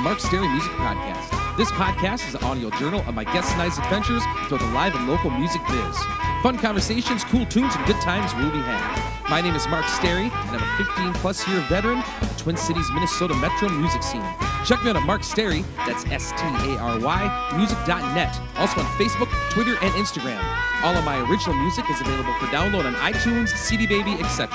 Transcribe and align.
The 0.00 0.04
Mark 0.04 0.20
Stary 0.20 0.48
Music 0.48 0.72
Podcast. 0.72 1.56
This 1.58 1.70
podcast 1.72 2.26
is 2.26 2.34
an 2.34 2.42
audio 2.44 2.70
journal 2.70 3.00
of 3.06 3.14
my 3.14 3.22
guests 3.22 3.52
and 3.52 3.60
I's 3.60 3.76
adventures 3.76 4.22
through 4.48 4.56
the 4.56 4.66
live 4.68 4.94
and 4.94 5.06
local 5.06 5.28
music 5.28 5.60
biz. 5.68 5.98
Fun 6.42 6.56
conversations, 6.56 7.22
cool 7.24 7.44
tunes, 7.44 7.74
and 7.76 7.84
good 7.84 8.00
times 8.00 8.34
will 8.34 8.50
be 8.50 8.64
had. 8.64 9.28
My 9.28 9.42
name 9.42 9.54
is 9.54 9.68
Mark 9.68 9.84
Stary, 9.88 10.32
and 10.32 10.56
I'm 10.56 10.62
a 10.62 10.84
15 10.84 11.12
plus 11.20 11.46
year 11.46 11.60
veteran 11.68 11.98
of 11.98 12.28
the 12.34 12.42
Twin 12.42 12.56
Cities, 12.56 12.90
Minnesota 12.94 13.34
metro 13.34 13.68
music 13.68 14.02
scene. 14.02 14.24
Check 14.64 14.82
me 14.82 14.88
out 14.88 14.96
at 14.96 15.04
Mark 15.04 15.22
Stary, 15.22 15.66
that's 15.86 16.06
S 16.06 16.32
T 16.32 16.46
A 16.46 16.78
R 16.78 16.98
Y, 16.98 17.54
music.net. 17.58 18.40
Also 18.56 18.80
on 18.80 18.86
Facebook, 18.96 19.28
Twitter, 19.50 19.76
and 19.82 19.92
Instagram. 20.00 20.40
All 20.82 20.96
of 20.96 21.04
my 21.04 21.20
original 21.28 21.56
music 21.56 21.84
is 21.90 22.00
available 22.00 22.32
for 22.40 22.46
download 22.46 22.86
on 22.86 22.94
iTunes, 22.94 23.48
CD 23.50 23.86
Baby, 23.86 24.12
etc. 24.12 24.48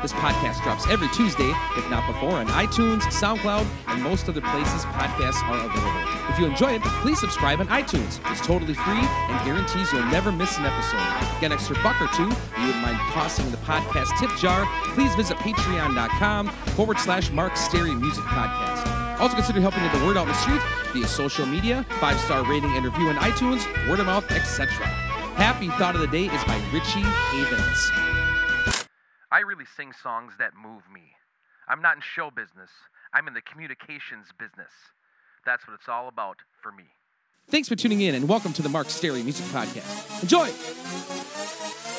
This 0.00 0.12
podcast 0.12 0.62
drops 0.62 0.88
every 0.88 1.08
Tuesday, 1.08 1.52
if 1.76 1.90
not 1.90 2.06
before, 2.06 2.38
on 2.38 2.46
iTunes, 2.48 3.02
SoundCloud, 3.10 3.66
and 3.88 4.02
most 4.02 4.28
other 4.28 4.40
places 4.40 4.84
podcasts 4.84 5.42
are 5.42 5.58
available. 5.58 6.30
If 6.30 6.38
you 6.38 6.46
enjoy 6.46 6.74
it, 6.74 6.82
please 7.02 7.18
subscribe 7.18 7.58
on 7.60 7.66
iTunes. 7.66 8.20
It's 8.30 8.46
totally 8.46 8.74
free 8.74 9.00
and 9.00 9.44
guarantees 9.44 9.92
you'll 9.92 10.04
never 10.06 10.30
miss 10.30 10.56
an 10.56 10.66
episode. 10.66 11.40
Get 11.40 11.46
an 11.46 11.52
extra 11.52 11.74
buck 11.82 12.00
or 12.00 12.06
two 12.14 12.28
you 12.60 12.66
wouldn't 12.66 12.82
mind 12.82 12.98
tossing 13.12 13.50
the 13.50 13.56
podcast 13.58 14.16
tip 14.18 14.30
jar. 14.38 14.66
Please 14.94 15.14
visit 15.16 15.36
patreon.com 15.38 16.48
forward 16.76 16.98
slash 16.98 17.30
Mark 17.30 17.56
Stary 17.56 17.94
Music 17.94 18.24
Podcast. 18.24 19.18
Also 19.20 19.34
consider 19.34 19.60
helping 19.60 19.82
get 19.82 19.92
the 19.98 20.06
word 20.06 20.16
out 20.16 20.22
in 20.22 20.28
the 20.28 20.34
street 20.34 20.60
via 20.92 21.06
social 21.06 21.46
media, 21.46 21.84
five 22.00 22.18
star 22.20 22.44
rating 22.48 22.70
and 22.76 22.84
review 22.84 23.08
on 23.08 23.16
iTunes, 23.16 23.66
word 23.88 24.00
of 24.00 24.06
mouth, 24.06 24.30
etc. 24.30 24.68
Happy 25.36 25.68
Thought 25.70 25.94
of 25.94 26.00
the 26.00 26.06
Day 26.06 26.26
is 26.26 26.44
by 26.44 26.56
Richie 26.72 27.02
Havens. 27.02 28.17
Really 29.58 29.66
sing 29.76 29.92
songs 30.04 30.34
that 30.38 30.52
move 30.54 30.82
me. 30.92 31.00
I'm 31.66 31.82
not 31.82 31.96
in 31.96 32.00
show 32.00 32.30
business, 32.30 32.70
I'm 33.12 33.26
in 33.26 33.34
the 33.34 33.40
communications 33.40 34.28
business. 34.38 34.70
That's 35.44 35.66
what 35.66 35.74
it's 35.74 35.88
all 35.88 36.06
about 36.06 36.36
for 36.62 36.70
me. 36.70 36.84
Thanks 37.48 37.68
for 37.68 37.74
tuning 37.74 38.02
in 38.02 38.14
and 38.14 38.28
welcome 38.28 38.52
to 38.52 38.62
the 38.62 38.68
Mark 38.68 38.88
Stary 38.88 39.24
Music 39.24 39.44
Podcast. 39.46 40.22
Enjoy! 40.22 41.97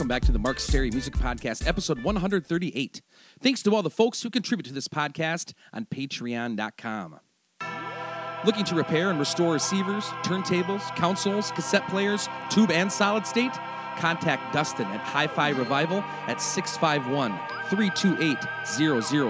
Welcome 0.00 0.08
back 0.08 0.22
to 0.22 0.32
the 0.32 0.38
Mark 0.38 0.58
Stary 0.58 0.90
Music 0.90 1.12
Podcast, 1.12 1.66
episode 1.66 2.02
138. 2.02 3.02
Thanks 3.38 3.62
to 3.62 3.74
all 3.74 3.82
the 3.82 3.90
folks 3.90 4.22
who 4.22 4.30
contribute 4.30 4.64
to 4.64 4.72
this 4.72 4.88
podcast 4.88 5.52
on 5.74 5.84
patreon.com. 5.84 7.20
Looking 8.46 8.64
to 8.64 8.74
repair 8.74 9.10
and 9.10 9.18
restore 9.18 9.52
receivers, 9.52 10.04
turntables, 10.22 10.96
consoles, 10.96 11.50
cassette 11.50 11.86
players, 11.90 12.30
tube 12.48 12.70
and 12.70 12.90
solid 12.90 13.26
state? 13.26 13.52
Contact 13.98 14.54
Dustin 14.54 14.86
at 14.86 15.00
Hi 15.00 15.26
Fi 15.26 15.50
Revival 15.50 16.02
at 16.26 16.40
651 16.40 17.38
328 17.68 18.38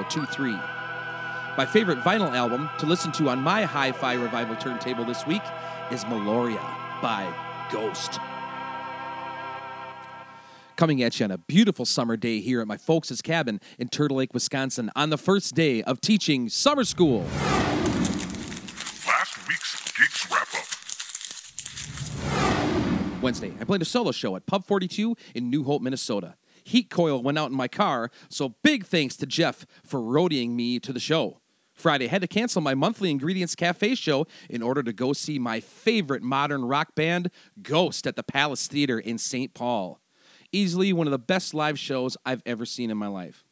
0023. 0.05 0.53
My 0.53 1.67
favorite 1.67 1.99
vinyl 2.05 2.33
album 2.33 2.71
to 2.79 2.87
listen 2.87 3.11
to 3.11 3.29
on 3.29 3.43
my 3.43 3.65
Hi 3.65 3.91
Fi 3.91 4.13
Revival 4.13 4.55
turntable 4.55 5.05
this 5.05 5.27
week 5.27 5.43
is 5.91 6.05
Meliora 6.05 6.63
by 7.03 7.29
Ghost 7.73 8.21
coming 10.81 11.03
at 11.03 11.21
you 11.21 11.25
on 11.25 11.31
a 11.31 11.37
beautiful 11.37 11.85
summer 11.85 12.17
day 12.17 12.41
here 12.41 12.63
at 12.63 12.67
my 12.67 12.79
folks' 12.79 13.21
cabin 13.21 13.61
in 13.79 13.87
Turtle 13.87 14.17
Lake, 14.17 14.33
Wisconsin, 14.33 14.91
on 14.97 15.11
the 15.11 15.19
first 15.19 15.55
day 15.55 15.83
of 15.83 16.01
teaching 16.01 16.49
summer 16.49 16.85
school. 16.85 17.21
Last 19.07 19.47
week's 19.47 19.93
Geeks 19.93 20.31
Wrap 20.31 20.49
Up. 23.13 23.23
Wednesday, 23.23 23.53
I 23.61 23.65
played 23.65 23.83
a 23.83 23.85
solo 23.85 24.11
show 24.11 24.37
at 24.37 24.47
Pub 24.47 24.65
42 24.65 25.19
in 25.35 25.51
New 25.51 25.65
Hope, 25.65 25.83
Minnesota. 25.83 26.37
Heat 26.65 26.89
coil 26.89 27.23
went 27.23 27.37
out 27.37 27.51
in 27.51 27.57
my 27.59 27.69
car, 27.69 28.11
so 28.31 28.55
big 28.63 28.87
thanks 28.87 29.17
to 29.17 29.27
Jeff 29.27 29.67
for 29.85 30.01
roadieing 30.01 30.53
me 30.53 30.79
to 30.79 30.95
the 30.95 30.99
show. 30.99 31.43
Friday, 31.75 32.07
I 32.07 32.09
had 32.09 32.23
to 32.23 32.27
cancel 32.27 32.63
my 32.63 32.75
monthly 32.75 33.11
Ingredients 33.11 33.55
Cafe 33.55 33.97
show 33.97 34.27
in 34.49 34.63
order 34.63 34.83
to 34.83 34.95
go 34.95 35.13
see 35.13 35.39
my 35.39 35.61
favorite 35.61 36.23
modern 36.23 36.65
rock 36.65 36.95
band, 36.95 37.31
Ghost, 37.61 38.07
at 38.07 38.17
the 38.17 38.23
Palace 38.23 38.67
Theater 38.67 38.99
in 38.99 39.19
St. 39.19 39.53
Paul. 39.53 40.01
Easily 40.53 40.93
one 40.93 41.07
of 41.07 41.13
the 41.13 41.19
best 41.19 41.55
live 41.55 41.79
shows 41.79 42.17
I've 42.27 42.43
ever 42.45 42.67
seen 42.67 42.91
in 42.91 42.99
my 42.99 43.07
life. 43.07 43.45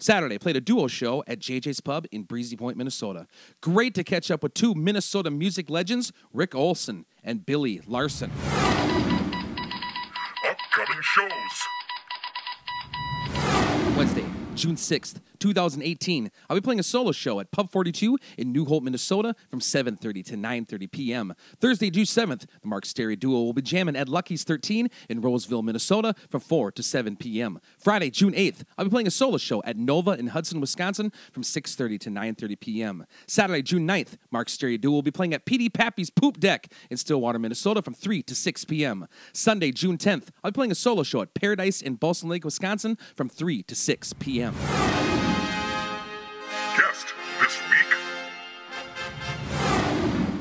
Saturday, 0.00 0.38
played 0.38 0.56
a 0.56 0.60
duo 0.60 0.88
show 0.88 1.22
at 1.26 1.38
JJ's 1.38 1.80
Pub 1.80 2.06
in 2.10 2.22
Breezy 2.22 2.56
Point, 2.56 2.76
Minnesota. 2.76 3.26
Great 3.60 3.94
to 3.94 4.02
catch 4.02 4.30
up 4.30 4.42
with 4.42 4.54
two 4.54 4.74
Minnesota 4.74 5.30
music 5.30 5.68
legends, 5.70 6.12
Rick 6.32 6.54
Olson 6.54 7.04
and 7.22 7.44
Billy 7.44 7.82
Larson. 7.86 8.32
Upcoming 10.48 11.02
shows. 11.02 11.28
Wednesday, 13.96 14.24
June 14.60 14.76
6th, 14.76 15.22
2018. 15.38 16.30
I'll 16.50 16.56
be 16.56 16.60
playing 16.60 16.80
a 16.80 16.82
solo 16.82 17.12
show 17.12 17.40
at 17.40 17.50
Pub 17.50 17.72
42 17.72 18.18
in 18.36 18.52
New 18.52 18.66
Hope, 18.66 18.82
Minnesota 18.82 19.34
from 19.48 19.60
7.30 19.60 20.22
to 20.26 20.34
9.30 20.36 20.90
p.m. 20.90 21.34
Thursday, 21.58 21.88
June 21.88 22.04
7th, 22.04 22.40
the 22.60 22.68
Mark 22.68 22.84
Stary 22.84 23.16
Duo 23.16 23.40
will 23.40 23.54
be 23.54 23.62
jamming 23.62 23.96
at 23.96 24.06
Lucky's 24.06 24.44
13 24.44 24.90
in 25.08 25.22
Roseville, 25.22 25.62
Minnesota 25.62 26.14
from 26.28 26.42
4 26.42 26.72
to 26.72 26.82
7 26.82 27.16
p.m. 27.16 27.58
Friday, 27.78 28.10
June 28.10 28.34
8th, 28.34 28.64
I'll 28.76 28.84
be 28.84 28.90
playing 28.90 29.06
a 29.06 29.10
solo 29.10 29.38
show 29.38 29.62
at 29.62 29.78
Nova 29.78 30.10
in 30.10 30.26
Hudson, 30.26 30.60
Wisconsin 30.60 31.10
from 31.32 31.42
6.30 31.42 31.98
to 32.00 32.10
9.30 32.10 32.60
p.m. 32.60 33.06
Saturday, 33.26 33.62
June 33.62 33.88
9th, 33.88 34.18
Mark 34.30 34.50
Stary 34.50 34.76
Duo 34.76 34.92
will 34.92 35.02
be 35.02 35.10
playing 35.10 35.32
at 35.32 35.46
PD 35.46 35.72
Pappy's 35.72 36.10
Poop 36.10 36.38
Deck 36.38 36.70
in 36.90 36.98
Stillwater, 36.98 37.38
Minnesota 37.38 37.80
from 37.80 37.94
3 37.94 38.22
to 38.24 38.34
6 38.34 38.66
p.m. 38.66 39.08
Sunday, 39.32 39.72
June 39.72 39.96
10th, 39.96 40.28
I'll 40.44 40.50
be 40.50 40.56
playing 40.56 40.72
a 40.72 40.74
solo 40.74 41.02
show 41.02 41.22
at 41.22 41.32
Paradise 41.32 41.80
in 41.80 41.94
Balsam 41.94 42.28
Lake, 42.28 42.44
Wisconsin 42.44 42.98
from 43.16 43.30
3 43.30 43.62
to 43.62 43.74
6 43.74 44.12
p.m. 44.14 44.49
Guest 46.76 47.14
this 47.40 47.60
week. 47.70 47.96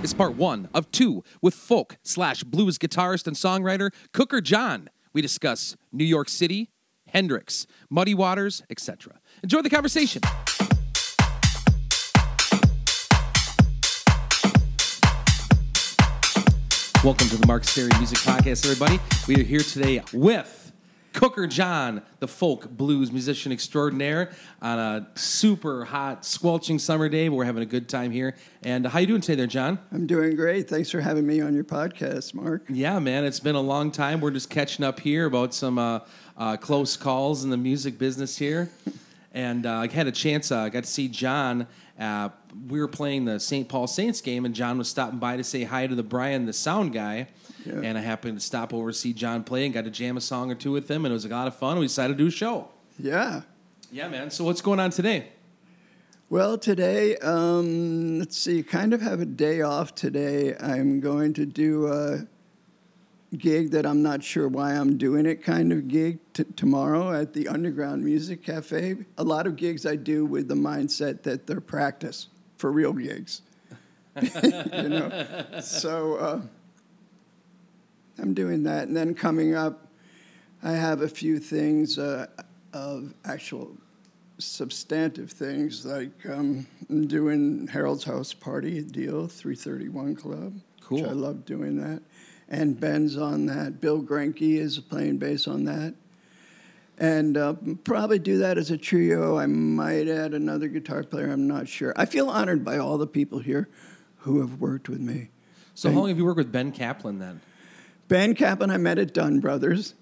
is 0.03 0.13
part 0.13 0.35
one 0.35 0.69
of 0.73 0.89
two 0.91 1.23
with 1.41 1.53
folk 1.53 1.97
slash 2.03 2.43
blues 2.43 2.77
guitarist 2.77 3.27
and 3.27 3.35
songwriter 3.35 3.91
Cooker 4.13 4.41
John. 4.41 4.89
We 5.13 5.21
discuss 5.21 5.75
New 5.91 6.05
York 6.05 6.29
City, 6.29 6.69
Hendrix, 7.07 7.67
Muddy 7.89 8.13
Waters, 8.13 8.63
etc. 8.69 9.19
Enjoy 9.43 9.61
the 9.61 9.69
conversation. 9.69 10.21
Welcome 17.01 17.29
to 17.29 17.37
the 17.37 17.47
Mark 17.47 17.63
Stary 17.63 17.91
Music 17.97 18.17
Podcast, 18.19 18.65
everybody. 18.65 18.99
We 19.27 19.39
are 19.39 19.45
here 19.45 19.61
today 19.61 20.03
with 20.11 20.58
Cooker 21.19 21.47
John, 21.47 22.01
the 22.21 22.29
folk 22.29 22.69
blues 22.69 23.11
musician 23.11 23.51
extraordinaire, 23.51 24.31
on 24.61 24.79
a 24.79 25.07
super 25.15 25.83
hot, 25.83 26.23
squelching 26.23 26.79
summer 26.79 27.09
day. 27.09 27.27
But 27.27 27.35
we're 27.35 27.43
having 27.43 27.61
a 27.61 27.65
good 27.65 27.89
time 27.89 28.11
here. 28.11 28.37
And 28.63 28.87
how 28.87 28.99
you 28.99 29.07
doing 29.07 29.19
today, 29.19 29.35
there, 29.35 29.45
John? 29.45 29.79
I'm 29.91 30.07
doing 30.07 30.37
great. 30.37 30.69
Thanks 30.69 30.89
for 30.89 31.01
having 31.01 31.27
me 31.27 31.41
on 31.41 31.53
your 31.53 31.65
podcast, 31.65 32.33
Mark. 32.33 32.63
Yeah, 32.69 32.99
man, 32.99 33.25
it's 33.25 33.41
been 33.41 33.55
a 33.55 33.59
long 33.61 33.91
time. 33.91 34.21
We're 34.21 34.31
just 34.31 34.49
catching 34.49 34.85
up 34.85 35.01
here 35.01 35.25
about 35.25 35.53
some 35.53 35.77
uh, 35.77 35.99
uh, 36.37 36.55
close 36.55 36.95
calls 36.95 37.43
in 37.43 37.49
the 37.49 37.57
music 37.57 37.97
business 37.97 38.37
here. 38.37 38.69
And 39.31 39.67
uh, 39.67 39.73
I 39.73 39.87
had 39.87 40.07
a 40.07 40.11
chance, 40.11 40.51
uh, 40.51 40.61
I 40.61 40.69
got 40.69 40.85
to 40.85 40.89
see 40.89 41.07
John. 41.07 41.67
Uh, 41.99 42.29
we 42.67 42.79
were 42.79 42.87
playing 42.87 43.25
the 43.25 43.39
St. 43.39 43.69
Paul 43.69 43.85
Saints 43.85 44.21
game, 44.21 44.43
and 44.43 44.55
John 44.55 44.79
was 44.79 44.89
stopping 44.89 45.19
by 45.19 45.37
to 45.37 45.43
say 45.43 45.65
hi 45.65 45.85
to 45.85 45.93
the 45.93 46.01
Brian, 46.01 46.47
the 46.47 46.51
sound 46.51 46.93
guy. 46.93 47.27
Yeah. 47.65 47.81
And 47.83 47.97
I 47.97 48.01
happened 48.01 48.39
to 48.39 48.45
stop 48.45 48.73
over 48.73 48.91
to 48.91 48.97
see 48.97 49.13
John 49.13 49.43
play 49.43 49.65
and 49.65 49.73
got 49.73 49.85
to 49.85 49.91
jam 49.91 50.17
a 50.17 50.21
song 50.21 50.51
or 50.51 50.55
two 50.55 50.71
with 50.71 50.89
him, 50.89 51.05
and 51.05 51.11
it 51.11 51.13
was 51.13 51.25
a 51.25 51.29
lot 51.29 51.47
of 51.47 51.55
fun. 51.55 51.79
We 51.79 51.85
decided 51.85 52.17
to 52.17 52.23
do 52.23 52.27
a 52.27 52.31
show. 52.31 52.69
Yeah. 52.97 53.41
Yeah, 53.91 54.07
man. 54.07 54.31
So 54.31 54.43
what's 54.43 54.61
going 54.61 54.79
on 54.79 54.91
today? 54.91 55.29
Well, 56.29 56.59
today, 56.59 57.17
um, 57.17 58.19
let's 58.19 58.37
see, 58.37 58.61
kind 58.61 58.93
of 58.93 59.01
have 59.01 59.19
a 59.19 59.25
day 59.25 59.61
off 59.61 59.95
today. 59.95 60.55
I'm 60.55 60.99
going 60.99 61.33
to 61.33 61.45
do 61.45 61.87
a 61.87 62.27
gig 63.35 63.71
that 63.71 63.85
I'm 63.85 64.03
not 64.03 64.23
sure 64.23 64.47
why 64.47 64.73
I'm 64.73 64.97
doing 64.97 65.25
it 65.25 65.43
kind 65.43 65.71
of 65.71 65.87
gig 65.87 66.19
t- 66.33 66.43
tomorrow 66.55 67.11
at 67.19 67.33
the 67.33 67.47
Underground 67.47 68.03
Music 68.03 68.43
Cafe. 68.43 68.97
A 69.17 69.23
lot 69.23 69.47
of 69.47 69.55
gigs 69.55 69.85
I 69.87 69.95
do 69.95 70.23
with 70.23 70.47
the 70.47 70.55
mindset 70.55 71.23
that 71.23 71.47
they're 71.47 71.61
practice 71.61 72.27
for 72.57 72.71
real 72.71 72.93
gigs. 72.93 73.41
you 74.21 74.89
know? 74.89 75.25
So 75.61 76.15
uh, 76.15 76.41
I'm 78.21 78.33
doing 78.33 78.63
that. 78.63 78.87
And 78.87 78.95
then 78.95 79.13
coming 79.13 79.55
up, 79.55 79.87
I 80.61 80.71
have 80.71 81.01
a 81.01 81.07
few 81.09 81.39
things 81.39 81.97
uh, 81.97 82.27
of 82.73 83.13
actual 83.25 83.75
substantive 84.37 85.31
things 85.31 85.85
like 85.85 86.11
um, 86.29 86.65
I'm 86.89 87.07
doing 87.07 87.67
Harold's 87.67 88.05
House 88.05 88.33
Party 88.33 88.81
deal, 88.81 89.27
331 89.27 90.15
Club. 90.15 90.59
Cool. 90.81 91.01
Which 91.01 91.09
I 91.09 91.13
love 91.13 91.45
doing 91.45 91.77
that. 91.77 92.01
and 92.47 92.79
Ben's 92.79 93.15
on 93.17 93.45
that. 93.47 93.79
Bill 93.79 94.01
Grenke 94.01 94.57
is 94.57 94.79
playing 94.79 95.17
bass 95.17 95.47
on 95.47 95.65
that. 95.65 95.93
And 96.97 97.37
uh, 97.37 97.53
probably 97.83 98.19
do 98.19 98.39
that 98.39 98.57
as 98.57 98.71
a 98.71 98.77
trio. 98.77 99.37
I 99.37 99.45
might 99.45 100.07
add 100.07 100.33
another 100.33 100.67
guitar 100.67 101.03
player, 101.03 101.31
I'm 101.31 101.47
not 101.47 101.67
sure. 101.69 101.93
I 101.95 102.05
feel 102.05 102.29
honored 102.29 102.65
by 102.65 102.77
all 102.77 102.97
the 102.97 103.07
people 103.07 103.39
here 103.39 103.69
who 104.19 104.41
have 104.41 104.59
worked 104.59 104.89
with 104.89 104.99
me. 104.99 105.29
So, 105.75 105.89
how 105.91 105.99
long 105.99 106.09
have 106.09 106.17
you 106.17 106.25
worked 106.25 106.39
with 106.39 106.51
Ben 106.51 106.73
Kaplan 106.73 107.19
then? 107.19 107.39
Ben 108.09 108.33
Kaplan, 108.33 108.71
I 108.71 108.77
met 108.77 108.97
at 108.97 109.13
Dunn 109.13 109.39
Brothers. 109.39 109.93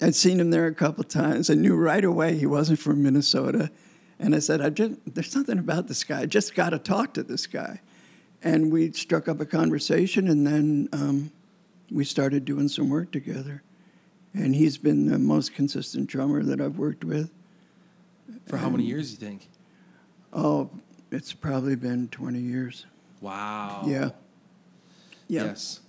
I'd 0.00 0.14
seen 0.14 0.40
him 0.40 0.50
there 0.50 0.66
a 0.66 0.74
couple 0.74 1.04
times. 1.04 1.50
I 1.50 1.54
knew 1.54 1.76
right 1.76 2.04
away 2.04 2.36
he 2.36 2.46
wasn't 2.46 2.78
from 2.78 3.02
Minnesota. 3.02 3.70
And 4.18 4.34
I 4.34 4.38
said, 4.38 4.62
I 4.62 4.70
just, 4.70 4.94
there's 5.06 5.30
something 5.30 5.58
about 5.58 5.86
this 5.86 6.02
guy. 6.02 6.22
I 6.22 6.26
just 6.26 6.54
got 6.54 6.70
to 6.70 6.78
talk 6.78 7.12
to 7.14 7.22
this 7.22 7.46
guy. 7.46 7.82
And 8.42 8.72
we 8.72 8.90
struck 8.92 9.28
up 9.28 9.40
a 9.40 9.44
conversation, 9.44 10.26
and 10.26 10.46
then 10.46 10.88
um, 10.94 11.32
we 11.90 12.06
started 12.06 12.46
doing 12.46 12.68
some 12.68 12.88
work 12.88 13.12
together. 13.12 13.62
And 14.32 14.54
he's 14.54 14.78
been 14.78 15.10
the 15.10 15.18
most 15.18 15.54
consistent 15.54 16.08
drummer 16.08 16.42
that 16.42 16.62
I've 16.62 16.78
worked 16.78 17.04
with. 17.04 17.30
For 18.46 18.56
how 18.56 18.70
many 18.70 18.84
years, 18.84 19.10
you 19.10 19.18
think? 19.18 19.48
Oh, 20.32 20.70
it's 21.10 21.34
probably 21.34 21.76
been 21.76 22.08
20 22.08 22.38
years. 22.38 22.86
Wow. 23.20 23.82
Yeah. 23.84 24.10
Yeah. 25.28 25.44
Yes. 25.44 25.80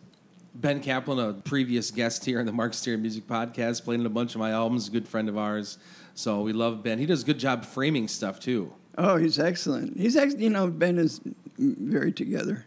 Ben 0.54 0.82
Kaplan, 0.82 1.20
a 1.20 1.34
previous 1.34 1.92
guest 1.92 2.26
here 2.26 2.40
on 2.40 2.46
the 2.46 2.52
Mark 2.52 2.74
Stary 2.74 2.98
Music 2.98 3.26
Podcast, 3.28 3.84
played 3.84 4.00
in 4.00 4.06
a 4.06 4.10
bunch 4.10 4.36
of 4.36 4.40
my 4.40 4.52
albums, 4.52 4.88
a 4.88 4.92
good 4.92 5.08
friend 5.08 5.30
of 5.30 5.38
ours. 5.38 5.78
So 6.14 6.42
we 6.42 6.52
love 6.54 6.84
Ben. 6.84 7.00
He 7.00 7.06
does 7.06 7.24
a 7.24 7.26
good 7.26 7.40
job 7.40 7.66
framing 7.66 8.08
stuff 8.08 8.40
too. 8.40 8.74
Oh, 8.98 9.16
he's 9.16 9.40
excellent. 9.40 9.98
He's, 9.98 10.18
ex- 10.18 10.36
you 10.38 10.50
know, 10.50 10.68
Ben 10.68 10.98
is 10.98 11.22
very 11.58 12.12
together. 12.12 12.66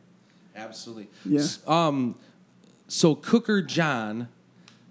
Absolutely. 0.56 1.08
Yeah. 1.26 1.44
Um, 1.66 2.16
so 2.88 3.14
Cooker 3.14 3.60
John. 3.60 4.28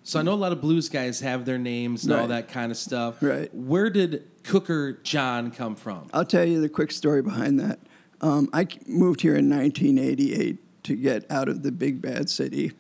So 0.04 0.19
I 0.19 0.22
know 0.22 0.34
a 0.34 0.36
lot 0.36 0.51
of 0.51 0.60
blues 0.60 0.89
guys 0.89 1.22
have 1.22 1.46
their 1.46 1.57
names 1.57 2.04
and 2.04 2.13
all 2.13 2.28
that 2.28 2.50
kind 2.50 2.72
of 2.72 2.78
stuff. 2.78 3.24
Right. 3.24 3.54
Where 3.56 3.89
did 3.89 4.25
Cooker 4.44 5.00
John 5.04 5.50
come 5.50 5.75
from? 5.75 6.10
I'll 6.13 6.25
tell 6.25 6.44
you 6.44 6.60
the 6.60 6.68
quick 6.68 6.92
story 6.92 7.22
behind 7.22 7.57
that. 7.62 7.80
Um, 8.19 8.50
I 8.51 8.68
moved 8.86 9.22
here 9.22 9.36
in 9.36 9.50
1988 9.50 10.84
to 10.84 10.96
get 10.96 11.25
out 11.31 11.48
of 11.48 11.63
the 11.63 11.72
big 11.72 12.01
bad 12.01 12.30
city. 12.30 12.74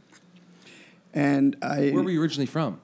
And 1.13 1.55
I, 1.61 1.91
Where 1.91 2.03
were 2.03 2.09
you 2.09 2.21
originally 2.21 2.47
from? 2.47 2.79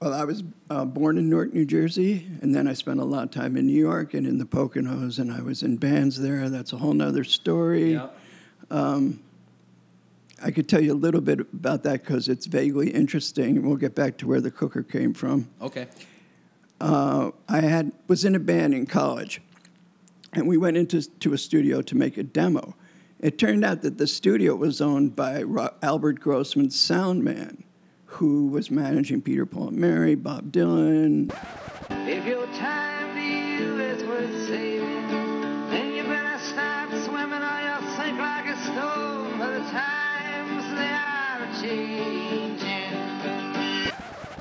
well, 0.00 0.14
I 0.14 0.24
was 0.24 0.42
uh, 0.70 0.86
born 0.86 1.18
in 1.18 1.28
Newark, 1.28 1.52
New 1.52 1.66
Jersey, 1.66 2.26
and 2.40 2.54
then 2.54 2.66
I 2.66 2.72
spent 2.72 3.00
a 3.00 3.04
lot 3.04 3.24
of 3.24 3.30
time 3.32 3.54
in 3.56 3.66
New 3.66 3.78
York 3.78 4.14
and 4.14 4.26
in 4.26 4.38
the 4.38 4.46
Poconos, 4.46 5.18
and 5.18 5.30
I 5.30 5.42
was 5.42 5.62
in 5.62 5.76
bands 5.76 6.18
there. 6.20 6.48
That's 6.48 6.72
a 6.72 6.78
whole 6.78 6.94
nother 6.94 7.22
story. 7.22 8.00
I 10.42 10.50
could 10.50 10.68
tell 10.68 10.80
you 10.82 10.92
a 10.92 10.94
little 10.94 11.20
bit 11.20 11.40
about 11.40 11.82
that 11.82 12.02
because 12.02 12.28
it's 12.28 12.46
vaguely 12.46 12.90
interesting. 12.90 13.62
We'll 13.66 13.76
get 13.76 13.94
back 13.94 14.16
to 14.18 14.26
where 14.26 14.40
the 14.40 14.50
cooker 14.50 14.82
came 14.82 15.12
from. 15.12 15.50
Okay. 15.60 15.86
uh, 16.80 17.32
I 17.48 17.60
had 17.60 17.92
was 18.08 18.24
in 18.24 18.34
a 18.34 18.38
band 18.38 18.72
in 18.72 18.86
college, 18.86 19.42
and 20.32 20.48
we 20.48 20.56
went 20.56 20.78
into 20.78 21.02
to 21.02 21.34
a 21.34 21.38
studio 21.38 21.82
to 21.82 21.94
make 21.94 22.16
a 22.16 22.22
demo. 22.22 22.74
It 23.22 23.36
turned 23.36 23.66
out 23.66 23.82
that 23.82 23.98
the 23.98 24.06
studio 24.06 24.54
was 24.54 24.80
owned 24.80 25.14
by 25.14 25.44
Albert 25.82 26.20
Grossman's 26.20 26.80
sound 26.80 27.22
man, 27.22 27.64
who 28.06 28.46
was 28.46 28.70
managing 28.70 29.20
Peter 29.20 29.44
Paul 29.44 29.68
and 29.68 29.76
Mary, 29.76 30.14
Bob 30.14 30.50
Dylan. 30.50 31.30
If 31.90 32.24
your 32.24 32.46
time 32.46 33.14
to 33.14 33.20
you 33.20 33.78
is 33.78 34.02
worth 34.04 34.46
saving, 34.48 35.06
then 35.68 35.92
you 35.94 36.04
better 36.04 36.38
start 36.42 36.88
swimming 37.04 37.42
or 37.42 37.60
you'll 37.60 37.94
sink 37.94 38.18
like 38.18 38.46
a 38.46 38.56
stone. 38.62 39.38
But 39.38 39.52
the 39.52 39.70
times 39.70 40.64
they 40.78 40.88
are 40.88 41.46
changing. 41.60 42.90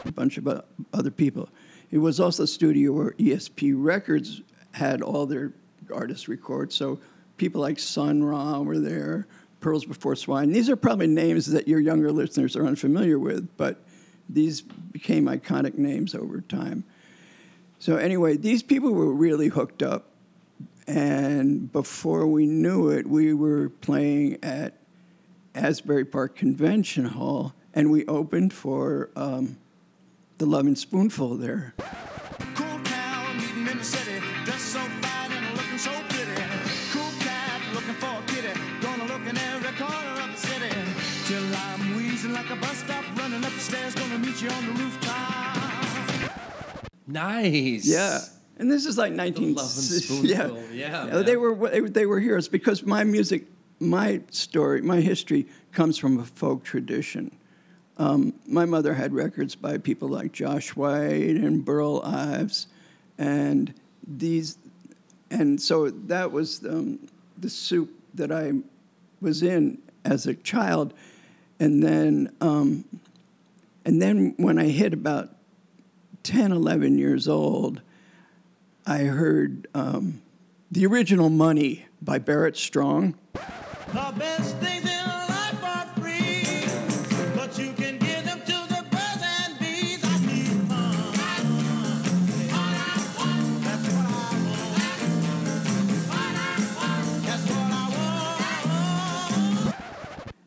a 0.05 0.11
bunch 0.13 0.37
of 0.37 0.47
other 0.93 1.11
people. 1.11 1.49
It 1.91 1.97
was 1.97 2.21
also 2.21 2.43
a 2.43 2.47
studio 2.47 2.93
where 2.93 3.11
ESP 3.11 3.73
Records 3.75 4.41
had 4.71 5.01
all 5.01 5.25
their 5.25 5.51
artists 5.93 6.29
record. 6.29 6.71
So 6.71 7.01
people 7.39 7.61
like 7.61 7.79
Sun 7.79 8.23
Ra 8.23 8.59
were 8.59 8.77
there, 8.77 9.25
Pearls 9.61 9.85
Before 9.85 10.15
Swine. 10.15 10.51
These 10.51 10.69
are 10.69 10.75
probably 10.75 11.07
names 11.07 11.47
that 11.47 11.67
your 11.67 11.79
younger 11.79 12.11
listeners 12.11 12.55
are 12.55 12.67
unfamiliar 12.67 13.17
with, 13.17 13.49
but 13.57 13.81
these 14.29 14.61
became 14.61 15.25
iconic 15.25 15.75
names 15.75 16.13
over 16.13 16.41
time. 16.41 16.83
So 17.79 17.95
anyway, 17.95 18.37
these 18.37 18.61
people 18.61 18.91
were 18.91 19.11
really 19.11 19.47
hooked 19.47 19.81
up. 19.81 20.11
And 20.85 21.71
before 21.71 22.27
we 22.27 22.45
knew 22.45 22.89
it, 22.89 23.07
we 23.07 23.33
were 23.33 23.69
playing 23.69 24.37
at 24.43 24.73
Asbury 25.55 26.05
Park 26.05 26.35
Convention 26.35 27.05
Hall, 27.05 27.53
and 27.73 27.91
we 27.91 28.05
opened 28.07 28.53
for 28.53 29.09
um, 29.15 29.57
the 30.39 30.45
Lovin' 30.45 30.75
Spoonful 30.75 31.37
there. 31.37 31.73
Running 43.71 43.91
stairs, 43.91 43.95
gonna 43.95 44.19
meet 44.19 44.41
you 44.41 44.49
on 44.49 44.65
the 44.65 44.71
rooftop. 44.83 46.39
Nice. 47.07 47.87
Yeah. 47.87 48.19
And 48.57 48.69
this 48.69 48.85
is 48.85 48.97
like 48.97 49.13
19 49.13 49.55
Lovin' 49.55 49.69
Spoonful. 49.69 50.25
Yeah, 50.73 51.05
man. 51.05 51.25
they 51.25 51.37
were 51.37 51.69
they, 51.69 51.79
they 51.79 52.05
were 52.05 52.19
heroes 52.19 52.47
because 52.49 52.83
my 52.83 53.03
music, 53.03 53.45
my 53.79 54.21
story, 54.31 54.81
my 54.81 54.99
history 55.01 55.47
comes 55.71 55.97
from 55.97 56.19
a 56.19 56.25
folk 56.25 56.63
tradition. 56.63 57.31
Um, 57.97 58.33
my 58.45 58.65
mother 58.65 58.93
had 58.93 59.13
records 59.13 59.55
by 59.55 59.77
people 59.77 60.07
like 60.07 60.31
Josh 60.31 60.75
White 60.75 61.35
and 61.35 61.65
Burl 61.65 62.01
Ives, 62.03 62.67
and 63.17 63.73
these, 64.05 64.57
and 65.31 65.61
so 65.61 65.89
that 65.89 66.31
was 66.31 66.65
um, 66.65 67.07
the 67.37 67.49
soup 67.49 67.91
that 68.13 68.31
I 68.31 68.53
was 69.21 69.43
in 69.43 69.79
as 70.05 70.27
a 70.27 70.33
child, 70.33 70.93
and 71.59 71.83
then 71.83 72.33
um, 72.39 72.85
and 73.85 74.01
then 74.01 74.33
when 74.37 74.57
I 74.59 74.65
hit 74.65 74.93
about 74.93 75.29
10, 76.23 76.51
11 76.51 76.97
years 76.97 77.27
old, 77.27 77.81
I 78.85 78.99
heard 78.99 79.67
um, 79.73 80.21
the 80.71 80.85
original 80.85 81.29
Money 81.29 81.85
by 82.01 82.17
Barrett 82.19 82.57
Strong. 82.57 83.15
The 83.33 84.13
best 84.17 84.57
things 84.57 84.83
in 84.85 85.05
life 85.05 85.63
are 85.63 85.85
free, 85.99 86.65
but 87.35 87.57
you 87.57 87.73
can 87.73 87.97
give 87.97 88.25
them 88.25 88.39
to 88.39 88.45
the 88.45 88.85
birds 88.91 89.23
and 89.23 89.59
bees. 89.59 90.03
I 90.03 90.19
need 90.25 90.47
fun. 90.67 91.01
That's 93.63 93.87
what 93.87 94.05
I 94.05 94.27
want. 96.77 97.23
That's 97.25 97.45
what 97.49 97.71
I 97.71 97.89
want. 99.65 99.75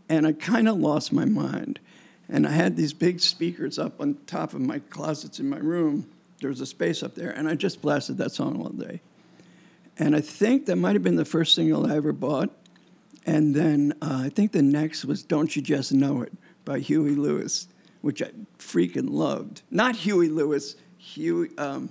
and 0.08 0.26
I 0.26 0.32
kind 0.32 0.68
of 0.68 0.76
lost 0.78 1.12
my 1.12 1.24
mind. 1.24 1.80
And 2.32 2.46
I 2.46 2.50
had 2.50 2.76
these 2.76 2.94
big 2.94 3.20
speakers 3.20 3.78
up 3.78 4.00
on 4.00 4.16
top 4.26 4.54
of 4.54 4.62
my 4.62 4.78
closets 4.78 5.38
in 5.38 5.50
my 5.50 5.58
room. 5.58 6.08
There 6.40 6.48
was 6.48 6.62
a 6.62 6.66
space 6.66 7.02
up 7.02 7.14
there, 7.14 7.30
and 7.30 7.46
I 7.46 7.54
just 7.54 7.82
blasted 7.82 8.16
that 8.16 8.32
song 8.32 8.60
all 8.62 8.70
day. 8.70 9.02
And 9.98 10.16
I 10.16 10.22
think 10.22 10.64
that 10.64 10.76
might 10.76 10.94
have 10.94 11.02
been 11.02 11.16
the 11.16 11.26
first 11.26 11.54
single 11.54 11.86
I 11.86 11.96
ever 11.96 12.12
bought. 12.14 12.48
And 13.26 13.54
then 13.54 13.92
uh, 14.00 14.22
I 14.24 14.30
think 14.30 14.52
the 14.52 14.62
next 14.62 15.04
was 15.04 15.22
Don't 15.22 15.54
You 15.54 15.60
Just 15.60 15.92
Know 15.92 16.22
It 16.22 16.32
by 16.64 16.78
Huey 16.78 17.14
Lewis, 17.14 17.68
which 18.00 18.22
I 18.22 18.30
freaking 18.58 19.10
loved. 19.10 19.60
Not 19.70 19.96
Huey 19.96 20.30
Lewis, 20.30 20.74
Huey. 20.96 21.50
Um, 21.58 21.90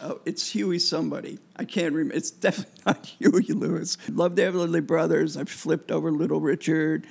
Oh, 0.00 0.20
it's 0.24 0.52
Huey 0.52 0.78
somebody. 0.78 1.40
I 1.56 1.64
can't 1.64 1.92
remember. 1.92 2.14
It's 2.14 2.30
definitely 2.30 2.82
not 2.86 3.06
Huey 3.06 3.52
Lewis. 3.52 3.98
Loved 4.08 4.36
the 4.36 4.42
Everly 4.42 4.86
Brothers. 4.86 5.36
I've 5.36 5.48
flipped 5.48 5.90
over 5.90 6.12
Little 6.12 6.40
Richard, 6.40 7.06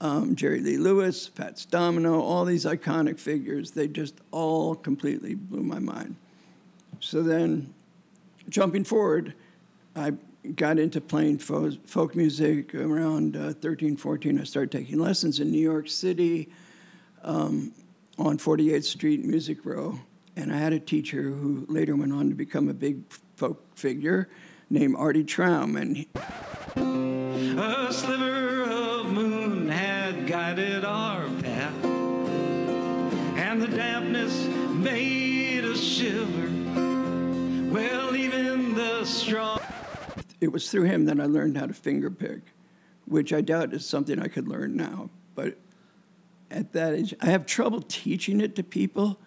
um, 0.00 0.36
Jerry 0.36 0.60
Lee 0.60 0.76
Lewis, 0.78 1.26
Fats 1.26 1.64
Domino, 1.64 2.20
all 2.20 2.44
these 2.44 2.64
iconic 2.64 3.18
figures. 3.18 3.72
They 3.72 3.88
just 3.88 4.14
all 4.30 4.74
completely 4.74 5.34
blew 5.34 5.62
my 5.62 5.78
mind. 5.78 6.16
So 7.00 7.22
then, 7.22 7.74
jumping 8.48 8.84
forward, 8.84 9.34
I 9.96 10.14
got 10.54 10.78
into 10.78 11.00
playing 11.00 11.38
fo- 11.38 11.72
folk 11.84 12.14
music 12.14 12.74
around 12.74 13.36
uh, 13.36 13.52
13, 13.54 13.96
14. 13.96 14.40
I 14.40 14.44
started 14.44 14.70
taking 14.70 14.98
lessons 14.98 15.40
in 15.40 15.50
New 15.50 15.58
York 15.60 15.88
City 15.88 16.48
on 17.24 17.72
48th 18.18 18.84
Street 18.84 19.24
Music 19.24 19.64
Row. 19.64 20.00
And 20.36 20.52
I 20.52 20.56
had 20.58 20.72
a 20.72 20.78
teacher 20.80 21.22
who 21.22 21.66
later 21.68 21.96
went 21.96 22.12
on 22.12 22.28
to 22.28 22.34
become 22.34 22.68
a 22.68 22.74
big 22.74 23.02
folk 23.36 23.60
figure 23.76 24.28
named 24.70 24.94
Artie 24.96 25.24
Traum. 25.24 25.76
And 25.76 25.96
he- 25.96 26.08
A 26.76 27.92
sliver 27.92 28.47
strong. 39.28 39.60
it 40.40 40.52
was 40.52 40.70
through 40.70 40.84
him 40.84 41.06
that 41.06 41.20
I 41.20 41.26
learned 41.26 41.56
how 41.56 41.66
to 41.66 41.74
finger 41.74 42.10
pick, 42.10 42.40
which 43.06 43.32
I 43.32 43.40
doubt 43.40 43.72
is 43.72 43.86
something 43.86 44.18
I 44.18 44.28
could 44.28 44.48
learn 44.48 44.76
now. 44.76 45.10
But 45.34 45.58
at 46.50 46.72
that 46.72 46.94
age. 46.94 47.14
I 47.20 47.26
have 47.26 47.46
trouble 47.46 47.82
teaching 47.82 48.40
it 48.40 48.56
to 48.56 48.62
people 48.62 49.18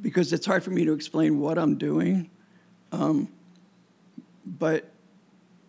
because 0.00 0.32
it's 0.32 0.46
hard 0.46 0.62
for 0.62 0.70
me 0.70 0.84
to 0.84 0.92
explain 0.92 1.40
what 1.40 1.58
I'm 1.58 1.76
doing. 1.76 2.30
Um, 2.92 3.28
but 4.44 4.90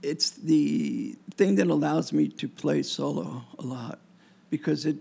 it's 0.02 0.32
the 0.32 1.18
thing 1.36 1.56
that 1.56 1.68
allows 1.68 2.14
me 2.14 2.28
to 2.28 2.48
play 2.48 2.84
solo 2.84 3.44
a 3.58 3.64
lot 3.64 4.00
because 4.50 4.86
it 4.86 4.98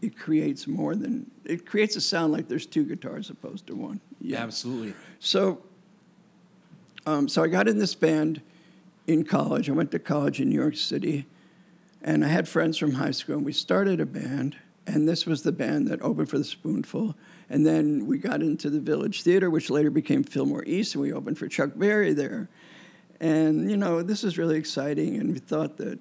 it 0.00 0.18
creates 0.18 0.66
more 0.66 0.96
than 0.96 1.30
it 1.44 1.64
creates 1.66 1.94
a 1.94 2.00
sound 2.00 2.32
like 2.32 2.48
there's 2.48 2.66
two 2.66 2.84
guitars 2.84 3.30
opposed 3.30 3.66
to 3.68 3.76
one. 3.76 4.00
Yeah, 4.20 4.42
absolutely. 4.42 4.94
So, 5.20 5.62
um, 7.06 7.28
so 7.28 7.42
I 7.42 7.48
got 7.48 7.68
in 7.68 7.78
this 7.78 7.94
band 7.94 8.40
in 9.06 9.24
college. 9.24 9.68
I 9.68 9.72
went 9.72 9.90
to 9.92 9.98
college 9.98 10.40
in 10.40 10.48
New 10.48 10.60
York 10.60 10.76
City, 10.76 11.26
and 12.00 12.24
I 12.24 12.28
had 12.28 12.48
friends 12.48 12.78
from 12.78 12.94
high 12.94 13.10
school, 13.10 13.36
and 13.36 13.44
we 13.44 13.52
started 13.52 14.00
a 14.00 14.06
band. 14.06 14.56
And 14.86 15.08
this 15.08 15.26
was 15.26 15.42
the 15.42 15.52
band 15.52 15.86
that 15.88 16.02
opened 16.02 16.28
for 16.28 16.38
the 16.38 16.44
Spoonful. 16.44 17.14
And 17.48 17.64
then 17.64 18.06
we 18.06 18.18
got 18.18 18.40
into 18.40 18.68
the 18.68 18.80
Village 18.80 19.22
Theater, 19.22 19.48
which 19.48 19.70
later 19.70 19.90
became 19.90 20.24
Fillmore 20.24 20.64
East, 20.64 20.94
and 20.94 21.02
we 21.02 21.12
opened 21.12 21.38
for 21.38 21.46
Chuck 21.48 21.70
Berry 21.76 22.12
there. 22.12 22.48
And 23.20 23.70
you 23.70 23.76
know, 23.76 24.02
this 24.02 24.24
is 24.24 24.38
really 24.38 24.56
exciting, 24.56 25.16
and 25.16 25.32
we 25.32 25.38
thought 25.38 25.76
that 25.76 26.00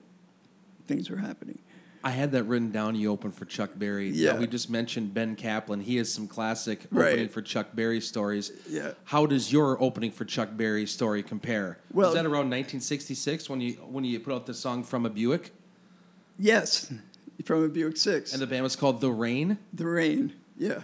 things 0.88 1.10
were 1.10 1.18
happening. 1.18 1.60
I 2.04 2.10
had 2.12 2.32
that 2.32 2.44
written 2.46 2.72
down. 2.72 2.96
You 2.96 3.12
opened 3.12 3.36
for 3.36 3.46
Chuck 3.46 3.72
Berry. 3.76 4.10
Yeah. 4.10 4.38
We 4.38 4.48
just 4.48 4.70
mentioned 4.70 5.14
Ben 5.14 5.36
Kaplan. 5.36 5.82
He 5.82 5.98
has 5.98 6.12
some 6.12 6.28
classic 6.28 6.86
Right. 6.92 7.10
opening 7.14 7.30
for 7.30 7.42
Chuck 7.42 7.68
Berry 7.76 8.02
stories. 8.02 8.52
Yeah. 8.70 8.94
How 9.06 9.26
does 9.26 9.52
your 9.52 9.82
opening 9.82 10.12
for 10.12 10.26
Chuck 10.26 10.50
Berry 10.56 10.86
story 10.88 11.22
compare? 11.24 11.78
Well- 11.94 12.08
was 12.10 12.16
that 12.16 12.26
around 12.26 12.50
1966 12.50 13.50
when 13.50 13.62
you 13.62 13.74
when 13.74 14.04
you 14.04 14.20
put 14.20 14.34
out 14.34 14.46
the 14.46 14.54
song 14.54 14.84
from 14.84 15.06
a 15.06 15.10
Buick 15.10 15.52
Yes, 16.40 16.92
from 17.46 17.64
a 17.64 17.68
Buick 17.70 17.98
Six. 17.98 18.34
and 18.34 18.42
the 18.42 18.48
band 18.48 18.64
was 18.64 18.76
called 18.76 19.00
The 19.02 19.12
Rain? 19.12 19.58
the 19.74 19.86
rain. 19.86 20.34
Yeah. 20.58 20.82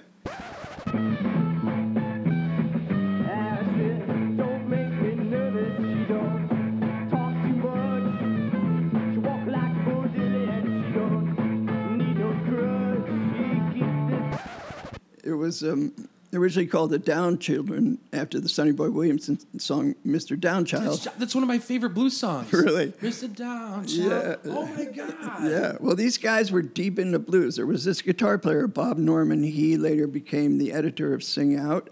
Was 15.48 15.64
um, 15.64 15.94
originally 16.34 16.68
called 16.68 16.90
the 16.90 17.00
Down 17.00 17.40
Children 17.40 18.00
after 18.12 18.38
the 18.38 18.50
Sonny 18.50 18.74
Boy 18.74 18.90
Williamson 18.90 19.40
song 19.58 19.96
"Mr. 20.06 20.38
Downchild." 20.38 21.04
That's, 21.04 21.18
that's 21.18 21.36
one 21.36 21.44
of 21.44 21.48
my 21.48 21.58
favorite 21.58 21.92
blues 21.92 22.18
songs. 22.18 22.52
Really? 22.52 22.88
Mr. 23.02 23.34
Down. 23.34 23.86
Yeah. 23.88 24.36
Oh 24.46 24.66
my 24.66 24.86
God. 24.86 25.50
Yeah, 25.50 25.78
well, 25.80 25.96
these 25.96 26.18
guys 26.18 26.52
were 26.52 26.62
deep 26.62 27.00
into 27.00 27.18
blues. 27.18 27.56
There 27.56 27.66
was 27.66 27.86
this 27.86 28.02
guitar 28.02 28.38
player, 28.38 28.68
Bob 28.68 28.98
Norman. 28.98 29.44
He 29.44 29.78
later 29.78 30.06
became 30.06 30.58
the 30.58 30.74
editor 30.74 31.14
of 31.14 31.24
Sing 31.24 31.58
Out, 31.58 31.90